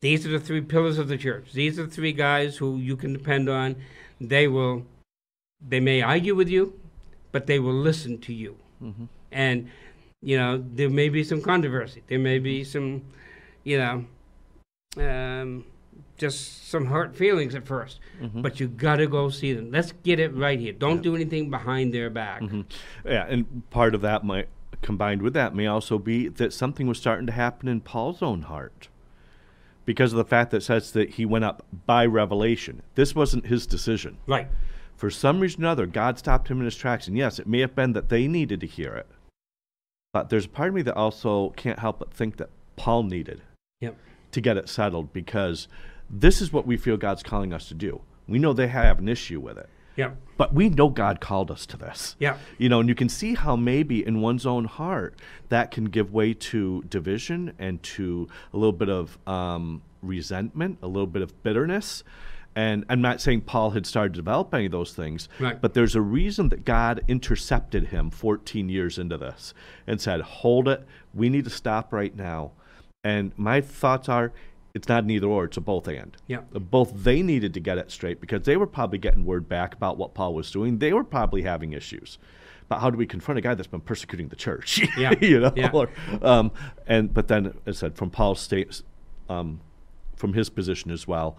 [0.00, 1.52] These are the three pillars of the church.
[1.52, 3.76] These are the three guys who you can depend on.
[4.18, 4.86] They will,
[5.60, 6.80] they may argue with you,
[7.32, 8.56] but they will listen to you.
[8.82, 9.04] Mm-hmm.
[9.30, 9.68] And,
[10.22, 12.02] you know, there may be some controversy.
[12.06, 13.02] There may be some,
[13.62, 14.04] you know,
[15.06, 15.66] um,
[16.16, 18.40] just some hurt feelings at 1st Mhm.
[18.40, 19.70] But you got to go see them.
[19.70, 20.72] Let's get it right here.
[20.72, 21.02] Don't Yeah.
[21.02, 22.40] do anything behind their back.
[22.40, 22.64] Mhm.
[23.04, 24.48] Yeah, and part of that might
[24.86, 28.42] combined with that may also be that something was starting to happen in Paul's own
[28.42, 28.88] heart.
[29.84, 32.82] Because of the fact that it says that he went up by revelation.
[32.94, 34.16] This wasn't his decision.
[34.26, 34.48] Right.
[34.96, 37.06] For some reason or other, God stopped him in his tracks.
[37.06, 39.06] And yes, it may have been that they needed to hear it.
[40.12, 43.42] But there's a part of me that also can't help but think that Paul needed
[43.80, 43.96] Yep.
[44.32, 45.68] to get it settled because
[46.08, 48.00] this is what we feel God's calling us to do.
[48.26, 50.16] We know they have an issue with it, Yep.
[50.36, 52.16] but we know God called us to this.
[52.18, 52.38] Yep.
[52.58, 56.12] You know, and you can see how maybe in one's own heart that can give
[56.12, 61.42] way to division and to a little bit of um, resentment, a little bit of
[61.42, 62.04] bitterness.
[62.54, 65.60] And I'm not saying Paul had started to develop any of those things, Right.
[65.60, 69.52] but there's a reason that God intercepted him 14 years into this
[69.86, 72.52] and said, Hold it, we need to stop right now.
[73.04, 74.32] And my thoughts are,
[74.76, 76.14] it's not an either or, it's a both and.
[76.26, 76.50] Yep.
[76.70, 79.96] Both they needed to get it straight because they were probably getting word back about
[79.96, 80.78] what Paul was doing.
[80.78, 82.18] They were probably having issues.
[82.68, 84.82] But how do we confront a guy that's been persecuting the church?
[84.98, 85.14] Yeah.
[85.20, 85.52] you know.
[85.56, 85.70] Yeah.
[85.72, 85.88] Or,
[86.20, 86.52] um,
[86.86, 88.82] and but then, as I said, from Paul's state,
[89.30, 89.60] um,
[90.16, 91.38] from his position as well,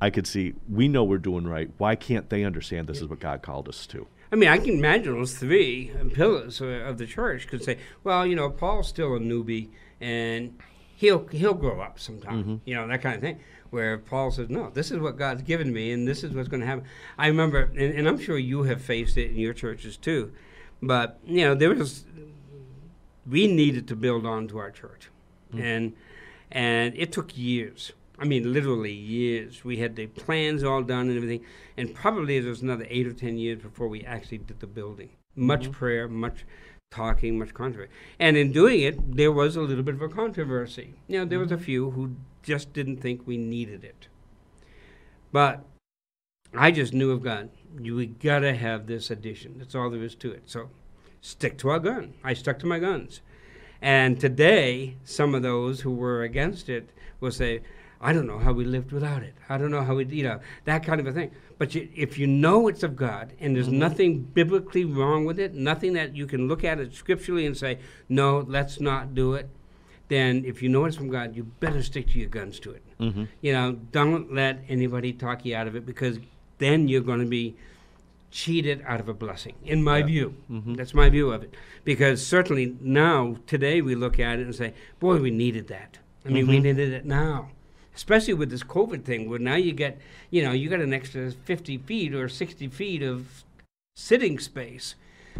[0.00, 1.70] I could see we know we're doing right.
[1.78, 4.06] Why can't they understand this is what God called us to?
[4.32, 8.24] I mean, I can imagine those three pillars uh, of the church could say, well,
[8.24, 10.56] you know, Paul's still a newbie and
[11.00, 12.56] he'll he'll grow up sometime, mm-hmm.
[12.66, 13.40] you know, that kind of thing.
[13.70, 16.60] Where Paul says, no, this is what God's given me and this is what's going
[16.60, 16.84] to happen.
[17.16, 20.32] I remember, and, and I'm sure you have faced it in your churches too,
[20.82, 22.04] but, you know, there was,
[23.26, 25.08] we needed to build on to our church.
[25.54, 25.62] Mm.
[25.62, 25.92] And,
[26.50, 27.92] and it took years.
[28.18, 29.64] I mean, literally years.
[29.64, 33.14] We had the plans all done and everything, and probably there was another eight or
[33.14, 35.10] ten years before we actually did the building.
[35.36, 35.72] Much mm-hmm.
[35.72, 36.44] prayer, much
[36.90, 40.94] talking, much controversy, and in doing it, there was a little bit of a controversy.
[41.06, 41.64] You know, there was a mm-hmm.
[41.64, 44.08] few who just didn't think we needed it,
[45.32, 45.64] but
[46.54, 47.50] I just knew of God.
[47.80, 49.58] You we gotta have this addition.
[49.58, 50.42] That's all there is to it.
[50.46, 50.70] So,
[51.20, 52.14] stick to our gun.
[52.24, 53.20] I stuck to my guns.
[53.82, 57.60] And today, some of those who were against it will say,
[58.00, 59.34] I don't know how we lived without it.
[59.48, 61.32] I don't know how we, you know, that kind of a thing.
[61.58, 65.52] But you, if you know it's of God and there's nothing biblically wrong with it,
[65.54, 69.50] nothing that you can look at it scripturally and say, no, let's not do it,
[70.08, 72.82] then if you know it's from God, you better stick to your guns to it.
[72.98, 73.24] Mm-hmm.
[73.42, 76.18] You know, don't let anybody talk you out of it because
[76.56, 77.54] then you're going to be
[78.30, 80.06] cheated out of a blessing, in my Yeah.
[80.06, 80.34] view.
[80.50, 80.76] Mhm.
[80.76, 81.54] That's my view of it.
[81.84, 85.98] Because certainly now, today, we look at it and say, boy, we needed that.
[86.24, 86.62] I mean, we Mhm.
[86.62, 87.50] needed it now.
[87.94, 89.98] Especially with this COVID thing, where now you get,
[90.30, 93.44] you know, you got an extra 50 feet or 60 feet of
[93.96, 94.94] sitting space.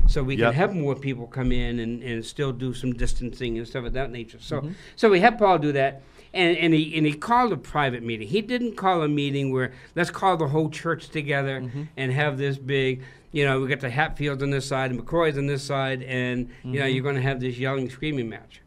[0.08, 0.48] So we Yep.
[0.48, 3.92] can have more people come in and, and still do some distancing and stuff of
[3.94, 4.38] that nature.
[4.40, 4.74] So, Mhm.
[4.96, 8.28] so we had Paul do that, and, and he and he called a private meeting.
[8.28, 11.88] He didn't call a meeting where let's call the whole church together Mhm.
[11.96, 13.02] and have this big.
[13.32, 16.48] You know, we got the Hatfields on this side and McCoy's on this side, and
[16.64, 18.60] you know you're going to have this yelling, screaming match.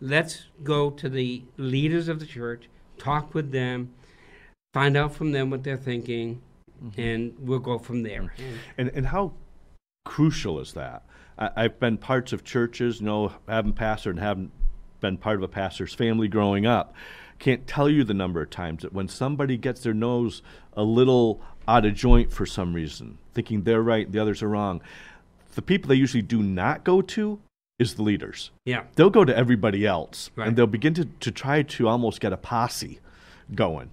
[0.00, 2.64] Let's go to the leaders of the church,
[3.02, 3.92] talk with them,
[4.72, 6.40] find out from them what they're thinking,
[6.82, 7.00] Mm-hmm.
[7.00, 8.32] and we'll go from there.
[8.76, 9.34] And and how
[10.04, 11.04] crucial is that?
[11.38, 14.50] I, I've been parts of churches, you know, haven't pastored and haven't
[15.00, 16.92] been part of a pastor's family growing up.
[17.38, 21.40] Can't tell you the number of times that when somebody gets their nose a little
[21.68, 24.80] out of joint for some reason, thinking they're right, the others are wrong,
[25.54, 27.38] the people they usually do not go to
[27.82, 28.50] is the leaders.
[28.64, 30.48] Yeah, They'll go to everybody else Right.
[30.48, 33.00] and they'll begin to, to try to almost get a posse
[33.54, 33.90] going.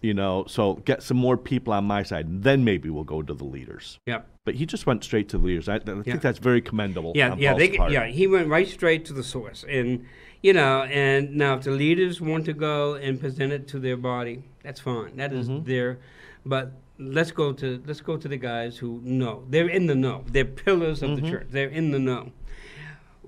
[0.00, 3.22] You know, so get some more people on my side, and then maybe we'll go
[3.22, 3.98] to the leaders.
[4.06, 4.22] yeah.
[4.44, 5.68] But he just went straight to the leaders.
[5.68, 6.02] I, I Yeah.
[6.02, 7.12] think that's very commendable.
[7.14, 8.06] Yeah, yeah, they, yeah.
[8.06, 10.04] He went right straight to the source, and
[10.42, 13.96] you know, and now if the leaders want to go and present it to their
[13.96, 15.16] body, that's fine.
[15.18, 15.64] That is Mhm.
[15.66, 15.98] their,
[16.44, 19.44] but let's go to let's go to the guys who know.
[19.48, 20.24] They're in the know.
[20.34, 21.30] They're pillars of the Mhm.
[21.30, 21.46] church.
[21.50, 22.32] They're in the know.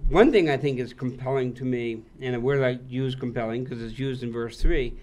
[0.09, 3.83] One thing I think is compelling to me, and a word I use compelling because
[3.83, 4.95] it's used in verse three.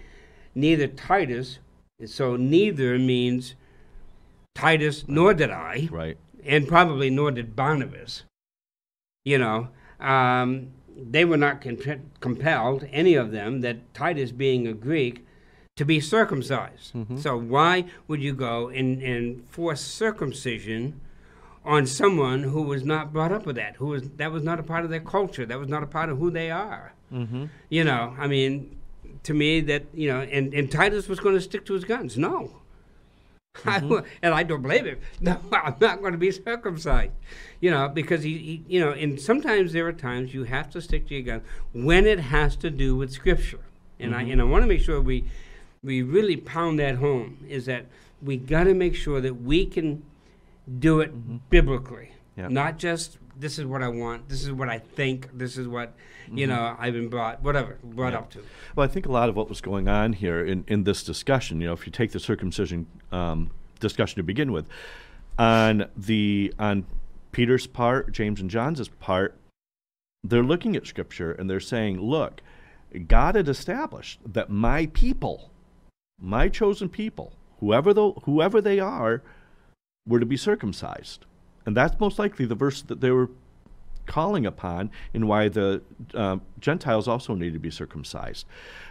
[0.54, 1.58] Neither Titus,
[2.06, 3.54] so neither means
[4.54, 6.16] Titus, nor did I, Right.
[6.44, 8.24] and probably nor did Barnabas.
[9.24, 14.72] You know, um, they were not con- compelled, any of them, that Titus, being a
[14.72, 15.24] Greek,
[15.76, 16.92] to be circumcised.
[17.16, 21.00] So why would you go and, and force circumcision
[21.64, 23.76] on someone who was not brought up with that?
[23.76, 25.46] Who was that was not a part of their culture?
[25.46, 26.92] That was not a part of who they are.
[27.12, 27.46] Mm-hmm.
[27.68, 28.78] You know, I mean,
[29.24, 32.16] to me that you know, and, and Titus was going to stick to his guns.
[32.16, 32.62] No.
[33.66, 34.98] I w- and I don't blame him.
[35.20, 37.12] No, I'm not going to be circumcised.
[37.60, 40.80] You know, because he, he, you know, and sometimes there are times you have to
[40.80, 41.42] stick to your guns
[41.72, 43.60] when it has to do with Scripture.
[44.00, 45.24] And I and I want to make sure we
[45.84, 47.86] we really pound that home is that
[48.20, 50.02] we got to make sure that we can
[50.78, 52.48] do it biblically, Yeah.
[52.48, 55.94] not just this is what I want, this is what I think, this is what
[56.32, 58.40] you know I've been brought, whatever brought up to.
[58.76, 61.60] Well, I think a lot of what was going on here in, in this discussion,
[61.60, 63.50] you know, if you take the circumcision um,
[63.80, 64.66] discussion to begin with,
[65.38, 66.84] on the on
[67.32, 69.36] Peter's part, James and John's part,
[70.22, 72.42] they're looking at Scripture and they're saying, look,
[73.08, 75.50] God had established that my people,
[76.20, 79.22] my chosen people, whoever the, whoever they are,
[80.06, 81.26] were to be circumcised,
[81.66, 83.30] and that's most likely the verse that they were
[84.06, 85.82] calling upon and why the
[86.14, 88.46] uh, Gentiles also need to be circumcised.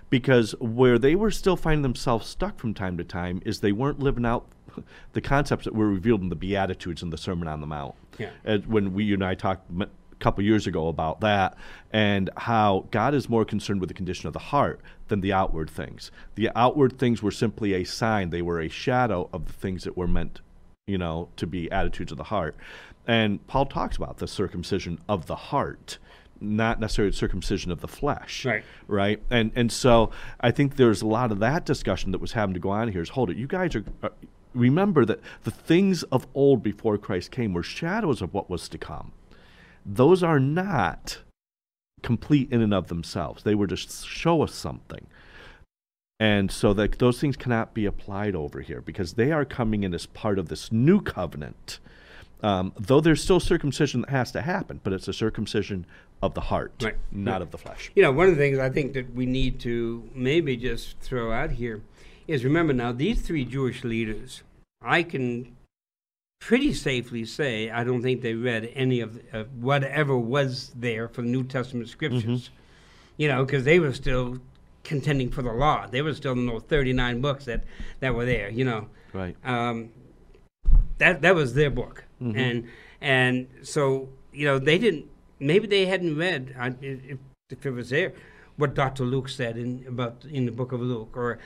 [0.09, 3.99] Because where they were still finding themselves stuck from time to time is they weren't
[3.99, 4.45] living out
[5.13, 7.95] the concepts that were revealed in the Beatitudes and the Sermon on the Mount.
[8.17, 8.29] Yeah.
[8.43, 9.87] As when we you and I talked a
[10.19, 11.57] couple years ago about that
[11.91, 15.69] and how God is more concerned with the condition of the heart than the outward
[15.69, 16.11] things.
[16.35, 19.97] The outward things were simply a sign, they were a shadow of the things that
[19.97, 20.41] were meant
[20.87, 22.55] you know, to be attitudes of the heart.
[23.07, 25.97] And Paul talks about the circumcision of the heart,
[26.39, 28.45] not necessarily the circumcision of the flesh.
[28.45, 28.63] Right.
[28.87, 29.21] Right.
[29.29, 32.59] And and so I think there's a lot of that discussion that was having to
[32.59, 34.09] go on here is hold it, you guys are uh,
[34.53, 38.77] remember that the things of old before Christ came were shadows of what was to
[38.77, 39.13] come.
[39.85, 41.19] Those are not
[42.01, 43.43] complete in and of themselves.
[43.43, 45.07] They were to show us something.
[46.21, 49.91] And so that those things cannot be applied over here because they are coming in
[49.91, 51.79] as part of this new covenant.
[52.43, 55.87] Um, though there's still circumcision that has to happen, but it's a circumcision
[56.21, 56.95] of the heart, Right.
[57.11, 57.41] not Right.
[57.41, 57.91] of the flesh.
[57.95, 61.31] You know, one of the things I think that we need to maybe just throw
[61.31, 61.81] out here
[62.27, 64.43] is remember now, these three Jewish leaders,
[64.79, 65.55] I can
[66.39, 71.23] pretty safely say I don't think they read any of uh, whatever was there for
[71.23, 72.51] the New Testament scriptures.
[73.17, 74.39] You know, because they were still
[74.83, 75.87] contending for the law.
[75.87, 77.63] They were still in those 39 books that,
[77.99, 78.87] that were there, you know.
[79.13, 79.35] Right.
[79.43, 79.89] Um,
[80.97, 82.67] that that was their book, and
[83.01, 85.07] and so you know they didn't.
[85.39, 87.17] Maybe they hadn't read uh, if,
[87.49, 88.13] if it was there
[88.57, 89.03] what Dr.
[89.03, 91.39] Luke said in about in the book of Luke or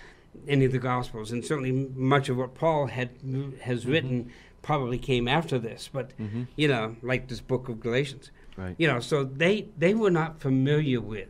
[0.47, 3.11] any of the Gospels, and certainly much of what Paul had
[3.61, 4.29] has written
[4.61, 5.89] probably came after this.
[5.91, 6.11] But
[6.57, 8.75] you know, like this book of Galatians, Right.
[8.77, 11.29] you know, so they they were not familiar with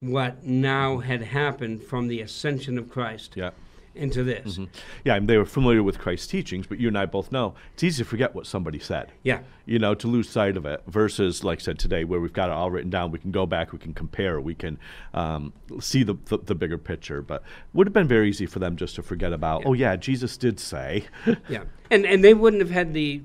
[0.00, 3.50] what now had happened from the ascension of Christ Yeah.
[3.94, 4.58] into this.
[5.06, 7.82] Yeah, and they were familiar with Christ's teachings, but you and I both know it's
[7.82, 9.10] easy to forget what somebody said.
[9.22, 9.40] Yeah.
[9.64, 12.50] You know, to lose sight of it versus, like I said today, where we've got
[12.50, 13.10] it all written down.
[13.10, 14.78] We can go back, we can compare, we can
[15.14, 17.22] um, see the, the the bigger picture.
[17.22, 17.42] But
[17.72, 19.62] would have been very easy for them just to forget about.
[19.64, 21.06] Oh yeah, Jesus did say.
[21.48, 23.22] Yeah, and and they wouldn't have had the,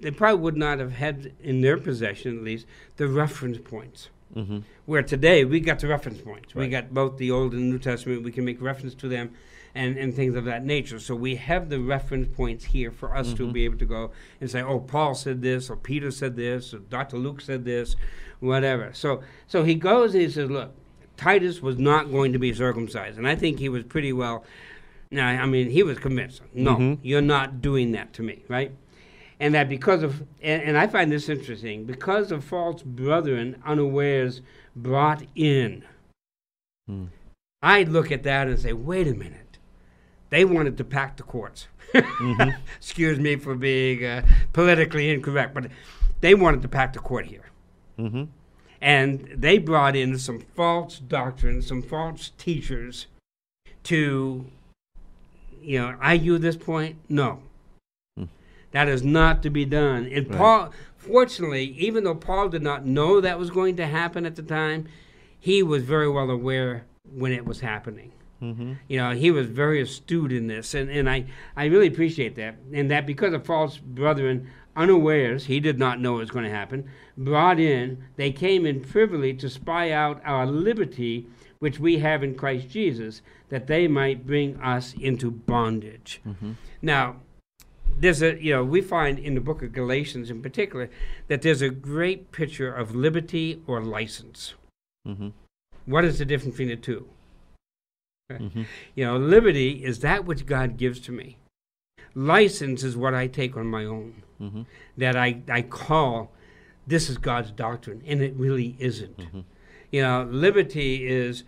[0.00, 4.08] they probably would not have had in their possession at least the reference points.
[4.36, 4.58] Mm-hmm.
[4.84, 6.54] Where today we got the reference points.
[6.54, 8.22] We got both the Old and New Testament.
[8.22, 9.32] We can make reference to them,
[9.74, 11.00] and and things of that nature.
[11.00, 14.10] So we have the reference points here for us to be able to go
[14.40, 17.16] and say, oh, Paul said this, or Peter said this, or Dr.
[17.16, 17.96] Luke said this,
[18.40, 18.90] whatever.
[18.92, 20.74] So so he goes and he says, look,
[21.16, 24.44] Titus was not going to be circumcised, and I think he was pretty well.
[25.10, 26.42] Now, I mean, he was convinced.
[26.52, 28.72] No, you're not doing that to me, right?
[29.38, 34.40] And that because of, and, and I find this interesting, because of false brethren unawares
[34.74, 35.84] brought in,
[37.62, 39.58] I look at that and say, wait a minute.
[40.30, 41.68] They wanted to pack the courts.
[42.76, 45.70] Excuse me for being uh, politically incorrect, but
[46.20, 47.44] they wanted to pack the court here.
[47.98, 48.24] mm-hmm.
[48.80, 53.06] And they brought in some false doctrines, some false teachers
[53.84, 54.46] to,
[55.62, 56.96] you know, argue this point.
[57.08, 57.40] No.
[58.72, 60.08] That is not to be done.
[60.12, 60.38] And Right.
[60.38, 64.42] Paul, fortunately, even though Paul did not know that was going to happen at the
[64.42, 64.86] time,
[65.38, 68.12] he was very well aware when it was happening.
[68.42, 68.74] Mm-hmm.
[68.88, 71.24] You know, he was very astute in this, and, and I,
[71.56, 72.56] I really appreciate that.
[72.72, 76.50] And that because of false brethren unawares, he did not know it was going to
[76.50, 81.26] happen, brought in, they came in privily to spy out our liberty
[81.58, 86.20] which we have in Christ Jesus, that they might bring us into bondage.
[86.82, 87.16] Now,
[87.98, 90.90] there's a you know we find in the book of Galatians in particular
[91.28, 94.54] that there's a great picture of liberty or license.
[95.06, 95.28] Mm-hmm.
[95.86, 97.08] What is the difference between the two?
[98.32, 98.62] Mm-hmm.
[98.94, 101.38] You know, liberty is that which God gives to me.
[102.14, 104.22] License is what I take on my own.
[104.40, 104.62] Mm-hmm.
[104.96, 106.32] That I, I call
[106.86, 109.18] this is God's doctrine, and it really isn't.
[109.18, 109.40] Mm-hmm.
[109.90, 111.44] You know, liberty is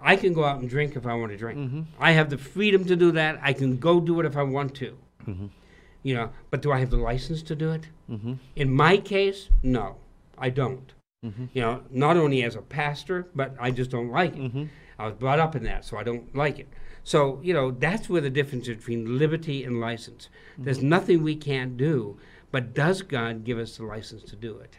[0.00, 1.58] I can go out and drink if I want to drink.
[1.58, 1.82] Mm-hmm.
[1.98, 3.38] I have the freedom to do that.
[3.42, 4.98] I can go do it if I want to.
[5.26, 5.46] Mm-hmm.
[6.02, 7.88] You know, but do I have the license to do it?
[8.10, 8.34] Mm-hmm.
[8.56, 9.96] In my case, no,
[10.36, 10.92] I don't.
[11.24, 11.46] Mm-hmm.
[11.52, 14.42] You know, not only as a pastor, but I just don't like it.
[14.42, 14.64] Mm-hmm.
[14.98, 16.68] I was brought up in that, so I don't like it.
[17.04, 20.28] So, you know, that's where the difference is between liberty and license.
[20.58, 22.18] There's nothing we can't do,
[22.50, 24.76] but does God give us the license to do it?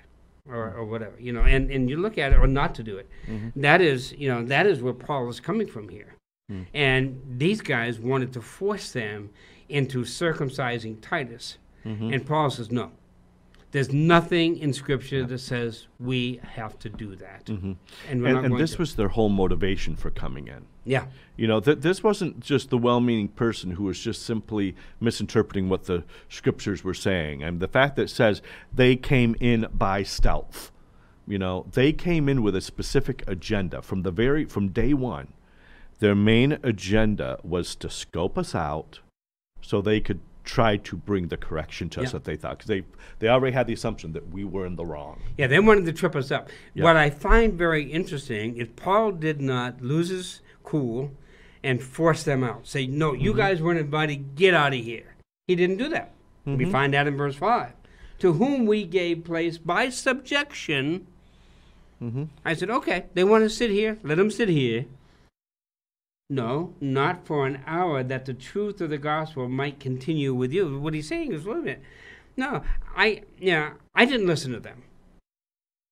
[0.48, 2.98] Or, or whatever, you know, and, and you look at it or not to do
[2.98, 3.08] it.
[3.28, 3.62] Mm-hmm.
[3.62, 6.16] That is, you know, that is where Paul is coming from here.
[6.52, 6.66] Mm.
[6.74, 9.30] And these guys wanted to force them
[9.70, 11.58] into circumcising Titus.
[11.86, 12.14] Mm-hmm.
[12.14, 12.92] And Paul says, no.
[13.72, 17.46] There's nothing in Scripture that says we have to do that.
[17.46, 17.74] Mm-hmm.
[18.10, 18.80] And And, and this to.
[18.80, 20.66] was their whole motivation for coming in.
[20.86, 21.06] yeah.
[21.38, 25.70] You know, th- this wasn't just the well meaning person who was just simply misinterpreting
[25.70, 27.44] what the scriptures were saying.
[27.44, 28.42] And the fact that it says
[28.74, 30.72] they came in by stealth,
[31.28, 35.32] you know, they came in with a specific agenda from the very, from day one.
[36.00, 39.00] Their main agenda was to scope us out
[39.62, 42.12] so they could try to bring the correction to us Yeah.
[42.14, 42.58] that they thought.
[42.58, 42.84] Because they,
[43.20, 45.22] they already had the assumption that we were in the wrong.
[45.38, 46.50] Yeah, they wanted to trip us up.
[46.74, 46.84] Yeah.
[46.86, 51.12] What I find very interesting is Paul did not lose his cool
[51.64, 52.66] and force them out.
[52.68, 55.16] Say, no, you guys weren't invited, get out of here.
[55.48, 56.14] He didn't do that.
[56.46, 56.72] We Mhm.
[56.72, 57.74] find that in verse 5.
[58.20, 61.06] To whom we gave place by subjection.
[62.02, 62.24] Mm-hmm.
[62.46, 64.86] I said, okay, they want to sit here, let them sit here.
[66.30, 70.80] No, not for an hour, that the truth of the gospel might continue with you.
[70.80, 71.82] What he's saying is, wait a minute.
[72.38, 72.62] No,
[72.96, 74.84] I, yeah, I didn't listen to them.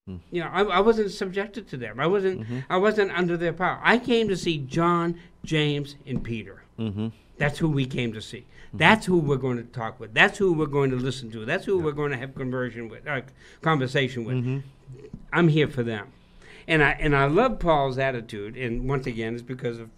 [0.07, 0.17] Hmm.
[0.31, 1.99] You know, I, I wasn't subjected to them.
[1.99, 2.65] I wasn't, Mhm.
[2.69, 3.79] I wasn't under their power.
[3.83, 6.61] I came to see John, James, and Peter.
[6.77, 7.07] Mm-hmm.
[7.37, 8.45] That's who we came to see.
[8.73, 10.13] That's who we're going to talk with.
[10.13, 11.45] That's who we're going to listen to.
[11.45, 13.21] That's who we're going to have conversion with, uh,
[13.61, 14.35] conversation with.
[14.37, 14.59] Mm-hmm.
[15.33, 16.09] I'm here for them.
[16.67, 19.89] And I and I love Paul's attitude, and once again, it's because of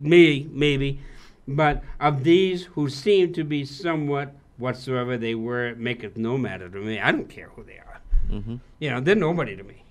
[0.00, 1.00] me, maybe,
[1.48, 6.68] but of these who seem to be somewhat whatsoever they were, it maketh no matter
[6.68, 6.98] to me.
[6.98, 8.00] I don't care who they are.
[8.30, 8.56] Mm-hmm.
[8.78, 9.84] You know, they're nobody to me.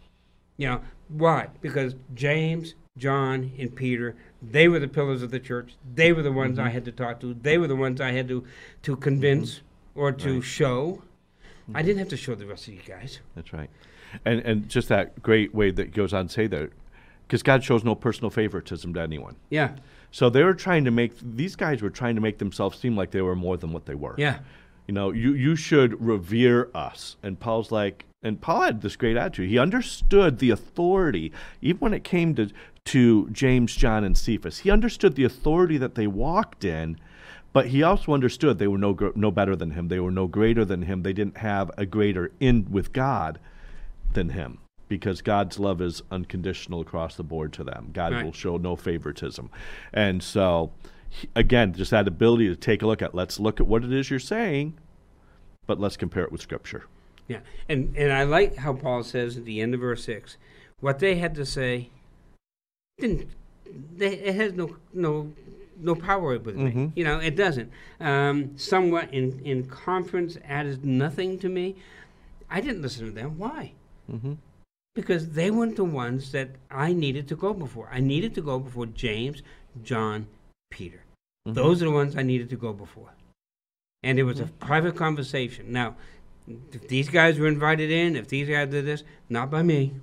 [0.58, 1.48] You know, why?
[1.62, 5.76] Because James, John, and Peter, they were the pillars of the church.
[5.94, 6.74] They were the ones I mm-hmm.
[6.74, 7.34] had to talk to.
[7.34, 8.46] They were the ones I had to,
[8.84, 10.00] to convince mm-hmm.
[10.00, 10.44] or to Right.
[10.44, 11.04] show.
[11.64, 11.78] Mm-hmm.
[11.78, 13.20] I didn't have to show the rest of you guys.
[13.36, 13.70] That's right.
[14.24, 16.72] And and just that great way that goes on to say that
[17.28, 19.36] because God shows no personal favoritism to anyone.
[19.50, 19.76] Yeah,
[20.12, 23.12] So they were trying to make these guys were trying to make themselves seem like
[23.12, 24.16] they were more than what they were.
[24.18, 24.40] yeah.
[24.88, 27.18] You know, you you should revere us.
[27.24, 29.50] And Paul's like and Paul had this great attitude.
[29.50, 31.32] He understood the authority,
[31.62, 32.50] even when it came to
[32.86, 34.60] to James, John, and Cephas.
[34.60, 37.00] He understood the authority that they walked in,
[37.52, 39.88] but he also understood they were no no better than him.
[39.88, 41.02] They were no greater than him.
[41.02, 43.40] They didn't have a greater in with God
[44.14, 47.90] than him because God's love is unconditional across the board to them.
[47.94, 48.26] God Right.
[48.26, 49.50] will show no favoritism.
[49.94, 50.72] And so
[51.36, 54.10] again, just that ability to take a look at let's look at what it is
[54.10, 54.74] you're saying,
[55.66, 56.86] but let's compare it with scripture.
[57.28, 60.38] Yeah, and and I like how Paul says at the end of verse six,
[60.80, 61.90] what they had to say
[63.00, 63.30] didn't
[63.98, 65.34] they, it has no no
[65.78, 66.72] no power with me.
[66.72, 66.92] Mhm.
[66.96, 67.70] You know, it doesn't.
[68.00, 71.76] Um, somewhat in in conference added nothing to me.
[72.50, 73.38] I didn't listen to them.
[73.40, 73.74] Why?
[74.12, 74.34] Mm-hmm.
[74.96, 77.90] Because they weren't the ones that I needed to go before.
[77.92, 79.44] I needed to go before James,
[79.84, 80.28] John,
[80.72, 81.04] Peter.
[81.48, 81.54] Mm-hmm.
[81.54, 83.12] Those are the ones I needed to go before.
[84.04, 85.72] And it was a private conversation.
[85.72, 85.96] Now,
[86.72, 89.94] if these guys were invited in, if these guys did this, not by me.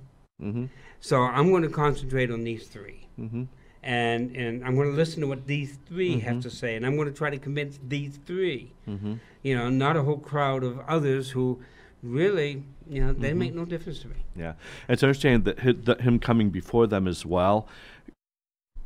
[0.41, 0.65] Mm-hmm.
[0.99, 3.07] So I'm going to concentrate on these three.
[3.19, 3.43] Mm-hmm.
[3.81, 6.41] And, and I'm going to listen to what these 3 have Mhm.
[6.43, 6.77] to say.
[6.77, 8.71] And I'm going to try to convince these three.
[8.87, 9.15] Mm-hmm.
[9.41, 11.59] You know, not a whole crowd of others who
[12.03, 13.37] really, you know, they Mhm.
[13.37, 14.15] make no difference to me.
[14.35, 14.53] Yeah,
[14.87, 17.67] and to understand that, hi- that him coming before them as well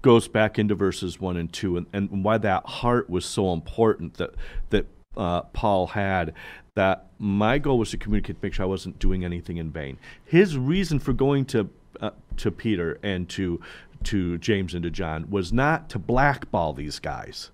[0.02, 4.14] goes back into verses one and two, and, and why that heart was so important
[4.16, 4.32] that
[4.70, 6.34] that uh, Paul had.
[6.76, 9.98] That my goal was to communicate, make sure I wasn't doing anything in vain.
[10.24, 13.60] His reason for going to uh, to Peter and to
[14.04, 17.50] to James and to John was not to blackball these guys.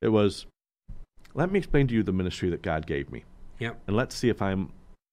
[0.00, 0.46] It was,
[1.34, 3.24] let me explain to you the ministry that God gave me
[3.58, 3.80] Yep.
[3.88, 4.68] and let's see if I'm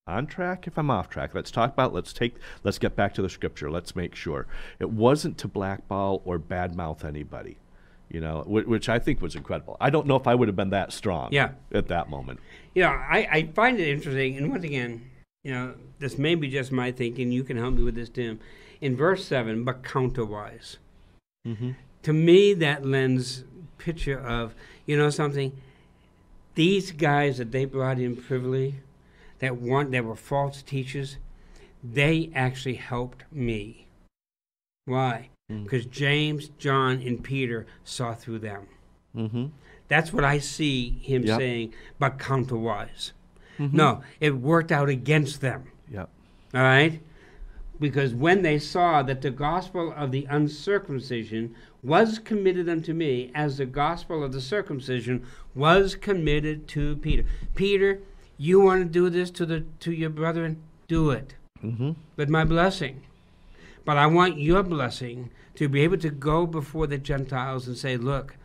[0.06, 1.34] on track, if I'm off track.
[1.34, 1.94] Let's talk about.
[1.94, 2.36] Let's take.
[2.62, 3.70] Let's get back to the scripture.
[3.70, 4.46] Let's make sure
[4.78, 7.56] it wasn't to blackball or badmouth anybody.
[8.10, 9.76] You know, wh- which I think was incredible.
[9.80, 11.52] I don't know if I would have been that strong Yeah.
[11.72, 12.38] at that moment.
[12.74, 15.10] You know, I, I find it interesting, and once again,
[15.42, 17.32] you know, this may be just my thinking.
[17.32, 18.40] You can help me with this, Tim.
[18.80, 20.76] In verse 7, but counterwise.
[21.46, 21.70] Mm-hmm.
[22.02, 23.44] To me, that lends
[23.78, 24.54] picture of,
[24.86, 25.52] you know something?
[26.54, 28.76] These guys that they brought in privily,
[29.44, 31.18] that want that were false teachers,
[31.82, 33.86] they actually helped me.
[34.86, 35.28] Why?
[35.52, 35.64] Mm.
[35.64, 38.66] Because James, John, and Peter saw through them.
[39.14, 39.46] Mm-hmm.
[39.88, 41.38] That's what I see him Yep.
[41.38, 43.12] saying, but counterwise.
[43.58, 43.76] Mm-hmm.
[43.76, 45.70] No, it worked out against them.
[45.90, 46.08] Yep.
[46.54, 47.00] All right?
[47.78, 53.58] Because when they saw that the gospel of the uncircumcision was committed unto me, as
[53.58, 57.24] the gospel of the circumcision was committed to Peter.
[57.54, 58.00] Peter,
[58.36, 60.62] you want to do this to the to your brethren?
[60.88, 61.34] Do it.
[61.62, 61.92] Mm-hmm.
[62.16, 63.02] With my blessing.
[63.84, 67.96] But I want your blessing to be able to go before the Gentiles and say,
[67.96, 68.36] look,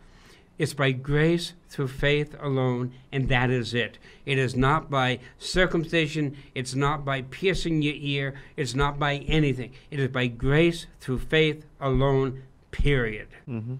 [0.58, 3.98] it's by grace through faith alone, and that is it.
[4.26, 9.72] It is not by circumcision, it's not by piercing your ear, it's not by anything.
[9.90, 13.28] It is by grace through faith alone, period.
[13.48, 13.76] Mm-hmm.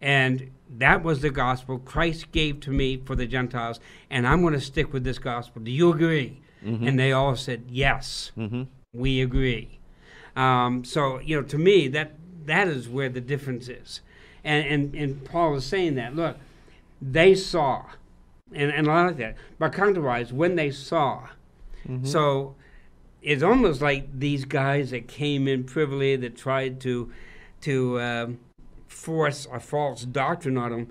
[0.00, 4.54] And that was the gospel Christ gave to me for the Gentiles, and I'm going
[4.54, 5.62] to stick with this gospel.
[5.62, 6.40] Do you agree?
[6.64, 6.88] Mhm.
[6.88, 8.62] And they all said, yes, Mm-hmm.
[8.92, 9.78] we agree.
[10.34, 12.14] Um, so, you know, to me, that
[12.46, 14.00] that is where the difference is.
[14.44, 16.36] And, and, and Paul is saying that, look,
[17.02, 17.84] they saw,
[18.52, 21.28] and, and I like that, but counterwise, when they saw,
[21.88, 22.04] Mm-hmm.
[22.04, 22.54] so
[23.22, 27.12] it's almost like these guys that came in privily that tried to
[27.60, 28.38] to um,
[28.86, 30.90] force a false doctrine on them.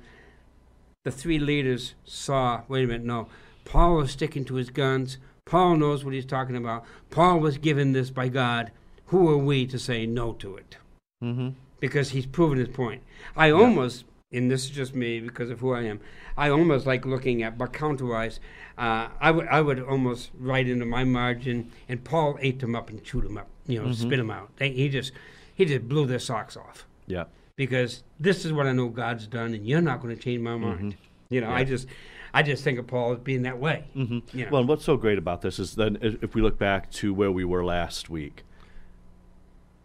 [1.04, 2.62] The three leaders saw.
[2.68, 3.28] Wait a minute, no.
[3.64, 5.18] Paul was sticking to his guns.
[5.46, 6.86] Paul knows what he's talking about.
[7.10, 8.72] Paul was given this by God.
[9.08, 10.78] Who are we to say no to it?
[11.24, 11.50] Mm-hmm.
[11.80, 13.04] Because he's proven his point.
[13.36, 16.00] I almost, and this is just me because of who I am,
[16.36, 18.40] I almost like looking at, but counterwise,
[18.78, 22.90] uh, I would I would almost write into my margin, and Paul ate them up
[22.90, 24.50] and chewed them up, you know, spit them out.
[24.58, 25.12] They, he just
[25.54, 27.26] he just blew their socks off Yeah.
[27.56, 30.56] Because this is what I know God's done, and you're not going to change my
[30.56, 30.96] mind.
[31.30, 31.88] You know, I just
[32.34, 33.86] I just think of Paul as being that way.
[33.96, 34.38] Mm-hmm.
[34.38, 34.52] You know.
[34.52, 37.32] Well, and what's so great about this is that if we look back to where
[37.32, 38.44] we were last week,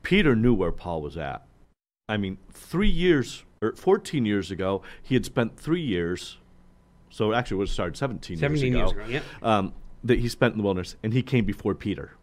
[0.03, 1.47] Peter knew where Paul was at.
[2.09, 6.39] I mean, three years or 14 years ago, he had spent three years.
[7.09, 9.01] So actually, it would have started 17, Seventeen years years ago.
[9.03, 9.21] ago, yeah.
[9.43, 9.73] um,
[10.05, 12.17] that he spent in the wilderness, and he came before Peter,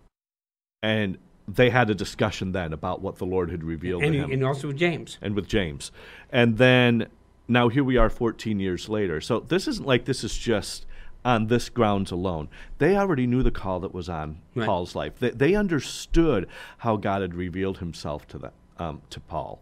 [0.81, 1.17] and
[1.47, 4.77] they had a discussion then about what the Lord had revealed And, and also with
[4.77, 5.17] James.
[5.21, 5.91] and with James.
[6.31, 7.07] And then
[7.47, 9.21] now here we are 14 years later.
[9.21, 10.85] So this isn't like this is just
[11.23, 12.49] on this grounds alone.
[12.77, 14.65] They already knew the call that was on Right.
[14.65, 15.19] Paul's life.
[15.19, 16.47] They, they understood
[16.79, 19.61] how God had revealed himself to them, um, to Paul.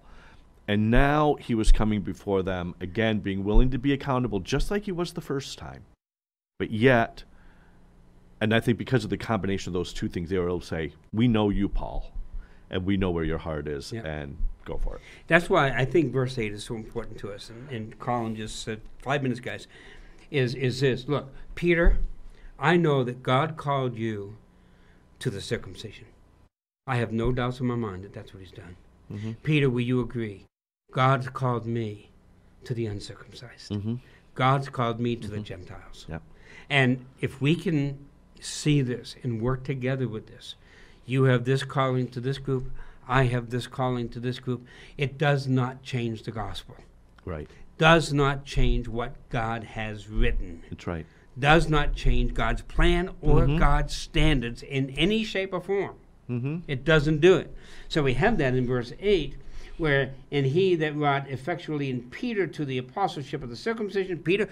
[0.68, 4.84] And now he was coming before them again, being willing to be accountable, just like
[4.84, 5.86] he was the first time.
[6.58, 7.24] But yet,
[8.42, 10.66] and I think because of the combination of those two things, they were able to
[10.66, 12.12] say, "We know you, Paul,
[12.70, 14.02] and we know where your heart is, Yeah.
[14.06, 17.50] and go for it." That's why I think verse 8 is so important to us.
[17.50, 19.68] And, and Colin just said, five minutes, guys,
[20.32, 21.08] is, is this.
[21.08, 21.98] Look, Peter,
[22.60, 24.38] I know that God called you
[25.20, 26.06] to the circumcision.
[26.88, 28.76] I have no doubts in my mind that that's what he's done.
[29.12, 29.32] Mm-hmm.
[29.44, 30.46] Peter, will you agree?
[30.92, 32.10] God's called me
[32.64, 33.72] to the uncircumcised.
[33.72, 33.96] Mm-hmm.
[34.34, 36.06] God's called me to the Gentiles.
[36.10, 36.22] Yep.
[36.70, 37.98] And if we can
[38.40, 40.56] see this and work together with this,
[41.06, 42.72] you have this calling to this group,
[43.08, 44.66] I have this calling to this group,
[44.98, 46.76] it does not change the gospel.
[47.24, 47.50] Right.
[47.78, 50.64] Does not change what God has written.
[50.70, 51.06] That's right.
[51.38, 53.60] Does not change God's plan or Mhm.
[53.60, 55.96] God's standards in any shape or form.
[56.30, 56.58] Mm-hmm.
[56.68, 57.54] It doesn't do it.
[57.90, 59.36] So we have that in verse 8,
[59.78, 64.48] where, and he that wrought effectually in Peter to the apostleship of the circumcision, Peter,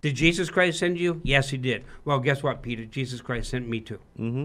[0.00, 1.20] did Jesus Christ send you?
[1.24, 1.84] Yes, he did.
[2.04, 2.84] Well, guess what, Peter?
[2.84, 3.98] Jesus Christ sent me too.
[4.18, 4.44] Mm-hmm.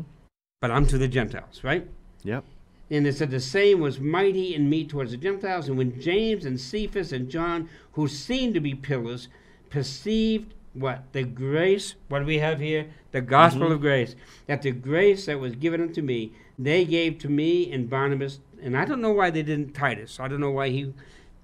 [0.62, 1.88] But I'm to the Gentiles, right?
[2.24, 2.44] Yep.
[2.90, 5.68] And it said, The same was mighty in me towards the Gentiles.
[5.68, 9.28] And when James and Cephas and John, who seemed to be pillars,
[9.70, 11.04] perceived what?
[11.12, 12.88] The grace, what do we have here?
[13.12, 14.16] The gospel of grace.
[14.48, 18.40] That the grace that was given unto me, they gave to me and Barnabas.
[18.62, 20.20] And I don't know why they didn't Titus.
[20.20, 20.94] I don't know why he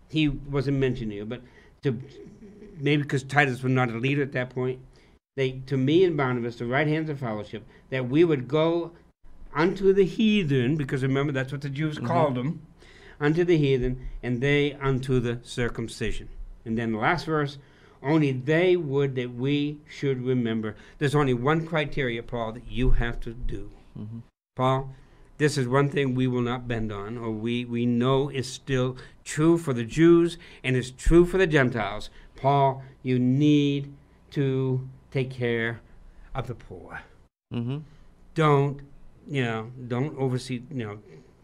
[0.10, 1.42] he wasn't mentioned here, but
[1.84, 2.00] to
[2.80, 4.80] maybe because Titus was not a leader at that point.
[5.36, 8.92] They to me and Barnabas, the right hands of fellowship, that we would go
[9.54, 12.62] unto the heathen, because remember that's what the Jews called them,
[13.20, 16.30] unto the heathen, and they unto the circumcision.
[16.66, 17.58] And then the last verse,
[18.04, 20.76] only they would that we should remember.
[20.98, 23.72] There's only one criteria, Paul, that you have to do.
[23.98, 24.22] Mhm.
[24.56, 24.94] Paul,
[25.38, 28.98] this is one thing we will not bend on, or we, we know is still
[29.24, 32.10] true for the Jews and is true for the Gentiles.
[32.38, 33.94] Paul, you need
[34.32, 35.82] to take care
[36.34, 37.02] of the poor.
[37.54, 37.80] Mm-hmm.
[38.36, 38.82] Don't,
[39.28, 41.00] you know, don't oversee, you know,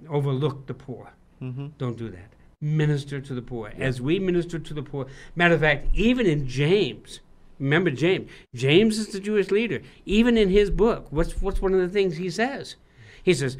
[0.09, 1.11] overlook the poor.
[1.41, 1.67] Mm-hmm.
[1.77, 2.29] Don't do that.
[2.61, 3.73] Minister to the poor.
[3.77, 5.07] As we minister to the poor.
[5.35, 7.19] Matter of fact, even in James,
[7.59, 8.29] remember James.
[8.55, 9.81] James is the Jewish leader.
[10.05, 12.75] Even in his book, what's what's one of the things he says?
[13.21, 13.57] He says,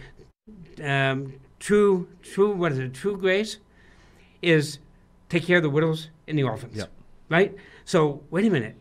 [0.81, 2.93] um, true, true, what is it?
[2.93, 3.57] True grace
[4.41, 4.79] is
[5.29, 6.77] take care of the widows and the orphans.
[6.77, 6.91] Yep.
[7.33, 7.55] Right?
[7.83, 8.75] So wait a minute.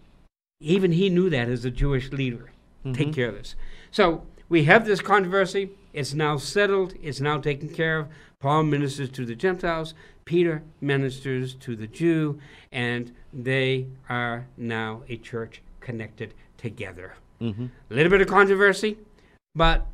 [0.60, 2.50] Even he knew that as a Jewish leader.
[2.92, 3.14] Take Mhm.
[3.14, 3.56] care of this.
[3.90, 5.70] So we have this controversy.
[5.94, 6.92] It's now settled.
[7.02, 8.08] It's now taken care of.
[8.40, 9.94] Paul ministers to the Gentiles.
[10.26, 12.38] Peter ministers to the Jew,
[12.70, 17.14] and they are now a church connected together.
[17.40, 17.66] Mm-hmm.
[17.90, 18.98] A little bit of controversy,
[19.54, 19.86] but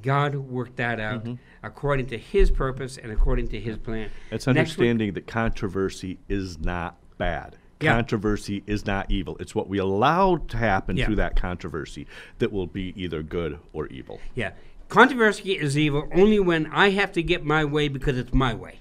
[0.00, 1.38] God worked that out Mhm.
[1.62, 4.08] according to His purpose and according to His plan.
[4.30, 7.56] It's Next week- understanding that controversy is not bad.
[7.82, 7.94] Yeah.
[7.94, 9.36] Controversy is not evil.
[9.40, 11.06] It's what we allow to happen Yeah.
[11.06, 12.06] through that controversy
[12.38, 14.20] that will be either good or evil.
[14.34, 14.52] Yeah.
[14.88, 18.80] Controversy is evil only when I have to get my way because it's my way.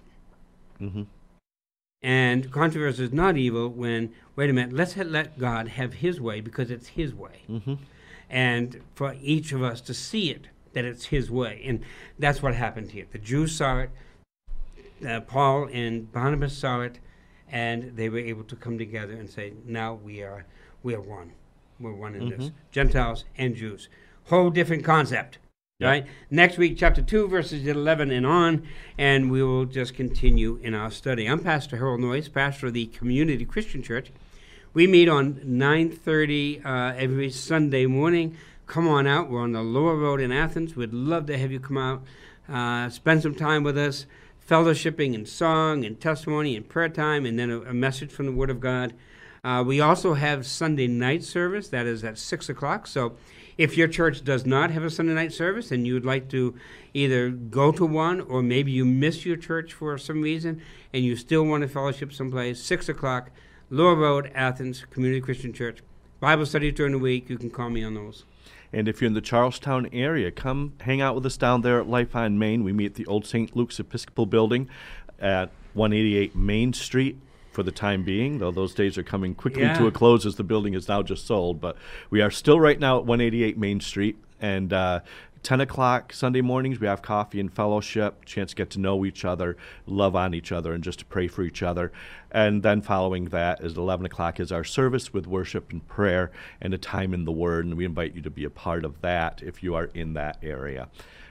[0.82, 1.04] Mm-hmm.
[2.04, 6.42] And controversy is not evil when, wait a minute, let's let God have His way
[6.42, 7.44] because it's His way.
[7.50, 7.76] Mm-hmm.
[8.30, 11.62] And for each of us to see it, that it's His way.
[11.66, 11.82] And
[12.18, 13.06] that's what happened here.
[13.12, 13.90] The Jews saw it,
[15.06, 17.00] uh, Paul and Barnabas saw it,
[17.52, 20.46] and they were able to come together and say, now we are,
[20.82, 21.34] we are one.
[21.80, 22.50] We're one in this.
[22.50, 22.54] Mhm.
[22.72, 23.90] Gentiles and Jews.
[24.26, 25.38] Whole different concept.
[25.80, 25.88] Yeah.
[25.88, 26.06] Right?
[26.30, 28.68] Next week, chapter 2, verses 11 and on,
[29.00, 31.26] and we will just continue in our study.
[31.26, 34.12] I'm Pastor Harold Noyes, pastor of the Community Christian Church.
[34.74, 38.38] We meet on 9.30 uh, every Sunday morning.
[38.68, 39.30] Come on out.
[39.30, 40.76] We're on the Lower Road in Athens.
[40.76, 42.04] We'd love to have you come out,
[42.48, 44.06] uh, spend some time with us,
[44.48, 48.32] fellowshipping and song and testimony and prayer time, and then a, a message from the
[48.32, 48.94] Word of God.
[49.44, 51.70] Uh, we also have Sunday night service.
[51.70, 52.86] That is at 6 o'clock.
[52.86, 53.16] So
[53.58, 56.56] if your church does not have a Sunday night service and you would like to
[56.94, 60.62] either go to one or maybe you miss your church for some reason
[60.94, 63.32] and you still want to fellowship someplace, 6 o'clock,
[63.70, 65.80] Lower Road, Athens, Community Christian Church.
[66.20, 67.30] Bible studies during the week.
[67.30, 68.26] You can call me on those.
[68.74, 71.88] And if you're in the Charlestown area, come hang out with us down there at
[71.90, 72.64] Life on Main.
[72.64, 73.56] We meet at the Old St.
[73.56, 74.70] Luke's Episcopal Building
[75.20, 77.18] at 188 Main Street
[77.52, 79.78] for the time being, though those days are coming quickly Yeah.
[79.78, 81.60] to a close as the building is now just sold.
[81.60, 81.76] But
[82.10, 84.18] we are still right now at 188 Main Street.
[84.40, 85.02] And uh,
[85.44, 89.26] 10 o'clock Sunday mornings, we have coffee and fellowship, chance to get to know each
[89.26, 91.92] other, love on each other, and just to pray for each other.
[92.32, 96.32] And then following that is 11 o'clock is our service with worship and prayer
[96.62, 97.66] and a time in the Word.
[97.66, 100.38] And we invite you to be a part of that if you are in that
[100.44, 100.90] area.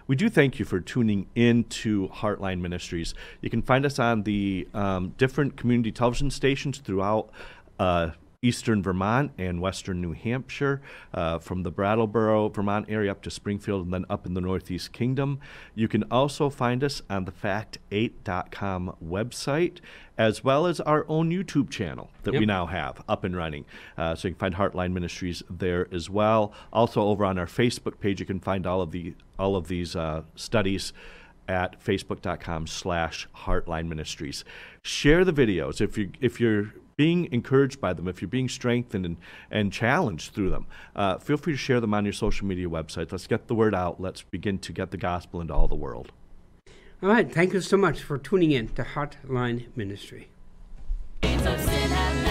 [0.08, 3.14] We do thank you for tuning in to Heartline Ministries.
[3.40, 7.30] You can find us on the um, different community television stations throughout
[7.78, 8.10] uh,
[8.42, 10.80] eastern Vermont and western New Hampshire,
[11.12, 14.92] uh, from the Brattleboro, Vermont area up to Springfield and then up in the Northeast
[14.92, 15.40] Kingdom.
[15.74, 19.80] You can also find us on the fact8.com website,
[20.16, 23.66] as well as our own YouTube channel that we now have up and running.
[23.98, 26.54] Uh, so you can find Heartline Ministries there as well.
[26.72, 29.94] Also over on our Facebook page, you can find all of the all of these
[29.94, 30.94] uh, studies
[31.48, 34.44] at facebook.com slash heartline ministries
[34.82, 39.06] share the videos if you if you're being encouraged by them if you're being strengthened
[39.06, 39.16] and,
[39.50, 43.10] and challenged through them uh, feel free to share them on your social media websites
[43.10, 46.12] let's get the word out let's begin to get the gospel into all the world
[47.02, 47.32] All right.
[47.32, 50.28] Thank you so much for tuning in to Heartline Ministry.
[51.22, 52.29] Gates of sin.